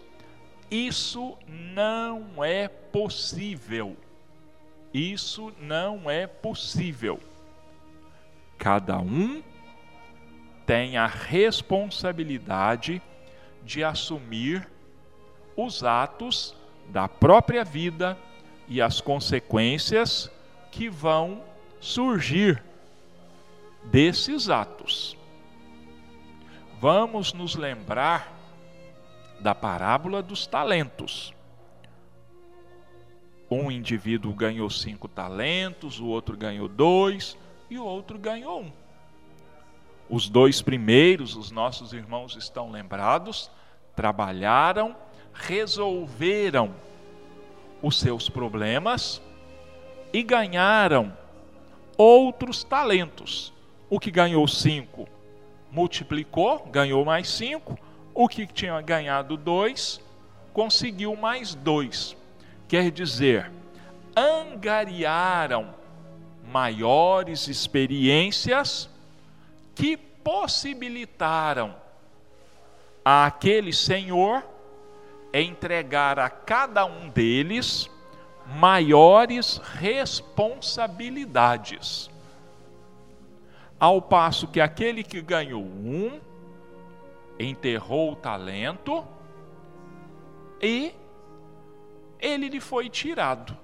Isso 0.69 1.37
não 1.47 2.43
é 2.43 2.67
possível. 2.67 3.97
Isso 4.93 5.53
não 5.59 6.09
é 6.09 6.27
possível. 6.27 7.19
Cada 8.57 8.99
um 8.99 9.41
tem 10.65 10.97
a 10.97 11.07
responsabilidade 11.07 13.01
de 13.63 13.83
assumir 13.83 14.67
os 15.55 15.83
atos 15.83 16.55
da 16.89 17.07
própria 17.07 17.63
vida 17.63 18.17
e 18.67 18.81
as 18.81 19.01
consequências 19.01 20.29
que 20.71 20.89
vão 20.89 21.43
surgir 21.79 22.63
desses 23.85 24.49
atos. 24.49 25.17
Vamos 26.79 27.33
nos 27.33 27.55
lembrar 27.55 28.38
da 29.39 29.55
parábola 29.55 30.21
dos 30.21 30.45
talentos. 30.45 31.33
Um 33.49 33.71
indivíduo 33.71 34.33
ganhou 34.33 34.69
cinco 34.69 35.07
talentos, 35.07 35.99
o 35.99 36.05
outro 36.05 36.37
ganhou 36.37 36.67
dois 36.67 37.37
e 37.69 37.77
o 37.79 37.83
outro 37.83 38.17
ganhou 38.19 38.61
um. 38.61 38.71
Os 40.09 40.29
dois 40.29 40.61
primeiros, 40.61 41.35
os 41.35 41.51
nossos 41.51 41.93
irmãos 41.93 42.35
estão 42.35 42.71
lembrados, 42.71 43.49
trabalharam, 43.95 44.95
resolveram 45.33 46.73
os 47.81 47.99
seus 47.99 48.29
problemas 48.29 49.21
e 50.11 50.21
ganharam 50.23 51.15
outros 51.97 52.63
talentos. 52.63 53.53
O 53.89 53.99
que 53.99 54.11
ganhou 54.11 54.47
cinco 54.47 55.07
multiplicou, 55.71 56.65
ganhou 56.71 57.05
mais 57.05 57.29
cinco. 57.29 57.77
O 58.21 58.27
que 58.27 58.45
tinha 58.45 58.81
ganhado 58.81 59.37
dois 59.37 60.01
conseguiu 60.51 61.15
mais 61.15 61.55
dois. 61.55 62.17
Quer 62.67 62.91
dizer, 62.91 63.49
angariaram 64.13 65.73
maiores 66.51 67.47
experiências 67.47 68.89
que 69.73 69.95
possibilitaram 69.95 71.73
àquele 73.05 73.71
senhor 73.71 74.43
entregar 75.33 76.19
a 76.19 76.29
cada 76.29 76.85
um 76.85 77.07
deles 77.07 77.89
maiores 78.47 79.61
responsabilidades. 79.75 82.09
Ao 83.79 84.01
passo 84.01 84.45
que 84.45 84.59
aquele 84.59 85.05
que 85.05 85.21
ganhou 85.21 85.63
um, 85.63 86.19
enterrou 87.39 88.11
o 88.11 88.15
talento 88.15 89.07
e 90.61 90.93
ele 92.19 92.49
lhe 92.49 92.59
foi 92.59 92.89
tirado. 92.89 93.57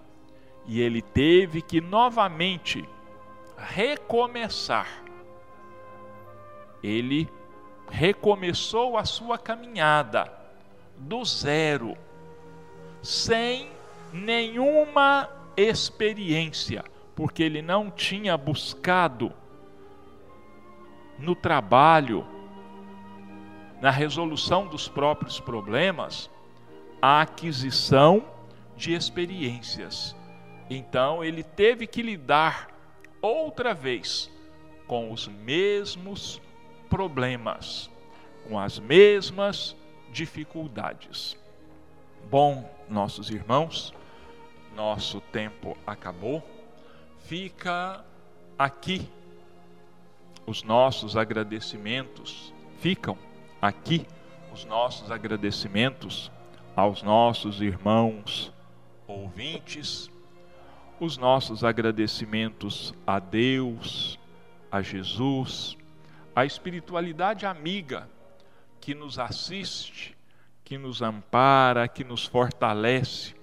E 0.66 0.82
ele 0.82 1.02
teve 1.02 1.62
que 1.62 1.82
novamente 1.82 2.88
recomeçar. 3.58 5.04
Ele 6.82 7.30
recomeçou 7.90 8.98
a 8.98 9.06
sua 9.06 9.38
caminhada 9.38 10.32
do 10.98 11.24
zero, 11.24 11.96
sem 13.02 13.70
nenhuma 14.12 15.30
experiência, 15.58 16.84
porque 17.16 17.44
ele 17.44 17.62
não 17.62 17.92
tinha 17.92 18.38
buscado 18.38 19.32
no 21.20 21.36
trabalho, 21.36 22.26
na 23.86 23.92
resolução 23.92 24.66
dos 24.66 24.88
próprios 24.88 25.40
problemas, 25.40 26.28
a 27.00 27.22
aquisição 27.22 28.26
de 28.76 28.96
experiências. 28.96 30.16
Então 30.68 31.24
ele 31.24 31.44
teve 31.44 31.86
que 31.86 32.02
lidar 32.02 32.68
outra 33.22 33.76
vez 33.76 34.28
com 34.88 35.12
os 35.12 35.28
mesmos 35.28 36.42
problemas, 36.90 37.92
com 38.48 38.60
as 38.60 38.80
mesmas 38.80 39.76
dificuldades. 40.12 41.38
Bom, 42.28 42.68
nossos 42.90 43.30
irmãos, 43.30 43.94
nosso 44.76 45.22
tempo 45.22 45.78
acabou. 45.86 46.42
Fica 47.20 48.04
aqui 48.58 49.08
os 50.44 50.64
nossos 50.64 51.16
agradecimentos, 51.16 52.52
ficam 52.80 53.16
aqui 53.66 54.06
os 54.54 54.64
nossos 54.66 55.12
agradecimentos 55.12 56.32
aos 56.76 57.02
nossos 57.02 57.62
irmãos 57.62 58.54
ouvintes, 59.08 60.10
os 61.00 61.18
nossos 61.18 61.64
agradecimentos 61.64 62.94
a 63.06 63.20
Deus, 63.20 64.20
a 64.72 64.82
Jesus, 64.82 65.78
a 66.36 66.46
espiritualidade 66.46 67.46
amiga 67.46 68.10
que 68.80 68.94
nos 68.94 69.18
assiste, 69.18 70.16
que 70.64 70.78
nos 70.78 71.02
ampara, 71.02 71.88
que 71.88 72.04
nos 72.04 72.26
fortalece 72.26 73.36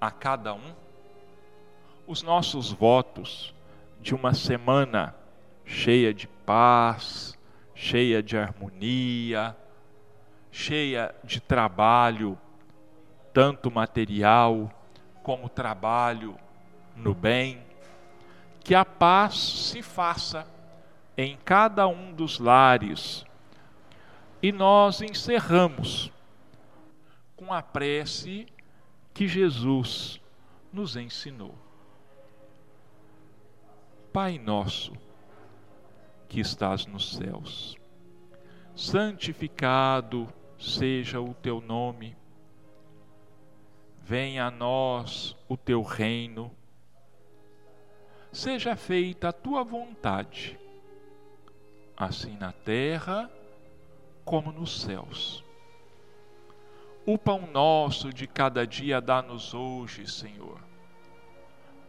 a 0.00 0.10
cada 0.10 0.54
um, 0.54 0.74
os 2.06 2.22
nossos 2.22 2.72
votos 2.72 3.54
de 4.00 4.14
uma 4.14 4.34
semana 4.34 5.14
cheia 5.64 6.12
de 6.12 6.26
paz, 6.26 7.38
cheia 7.74 8.22
de 8.22 8.36
harmonia, 8.36 9.56
cheia 10.50 11.14
de 11.24 11.40
trabalho, 11.40 12.38
tanto 13.32 13.70
material 13.70 14.70
como 15.22 15.48
trabalho 15.48 16.36
no 16.96 17.14
bem. 17.14 17.62
que 18.64 18.76
a 18.76 18.84
paz 18.84 19.34
se 19.34 19.82
faça 19.82 20.46
em 21.16 21.36
cada 21.44 21.88
um 21.88 22.12
dos 22.12 22.38
lares. 22.38 23.24
E 24.40 24.52
nós 24.52 25.00
encerramos 25.00 26.12
com 27.36 27.52
a 27.52 27.60
prece 27.60 28.46
que 29.12 29.26
Jesus 29.26 30.20
nos 30.72 30.96
ensinou. 30.96 31.56
Pai 34.12 34.38
nosso, 34.38 34.92
que 36.32 36.40
estás 36.40 36.86
nos 36.86 37.16
céus, 37.16 37.76
santificado 38.74 40.26
seja 40.58 41.20
o 41.20 41.34
teu 41.34 41.60
nome. 41.60 42.16
Venha 44.02 44.46
a 44.46 44.50
nós 44.50 45.36
o 45.46 45.58
teu 45.58 45.82
reino. 45.82 46.50
Seja 48.32 48.74
feita 48.74 49.28
a 49.28 49.32
tua 49.32 49.62
vontade, 49.62 50.58
assim 51.94 52.34
na 52.38 52.50
terra 52.50 53.30
como 54.24 54.50
nos 54.50 54.80
céus. 54.80 55.44
O 57.04 57.18
pão 57.18 57.46
nosso 57.52 58.10
de 58.10 58.26
cada 58.26 58.66
dia 58.66 59.02
dá-nos 59.02 59.52
hoje, 59.52 60.10
Senhor. 60.10 60.58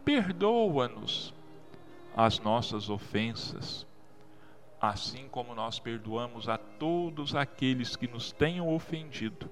Perdoa-nos 0.03 1.33
as 2.13 2.39
nossas 2.39 2.89
ofensas, 2.89 3.87
assim 4.83 5.29
como 5.29 5.55
nós 5.55 5.79
perdoamos 5.79 6.49
a 6.49 6.57
todos 6.57 7.33
aqueles 7.33 7.95
que 7.95 8.05
nos 8.05 8.33
tenham 8.33 8.67
ofendido. 8.67 9.49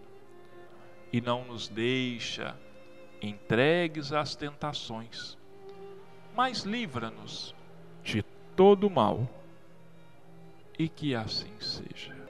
E 1.13 1.21
não 1.21 1.45
nos 1.45 1.69
deixa 1.69 2.59
entregues 3.21 4.11
às 4.11 4.35
tentações, 4.35 5.37
mas 6.35 6.63
livra-nos 6.63 7.55
de 8.03 8.21
todo 8.57 8.89
mal. 8.89 9.25
E 10.77 10.89
que 10.89 11.15
assim 11.15 11.53
seja. 11.61 12.20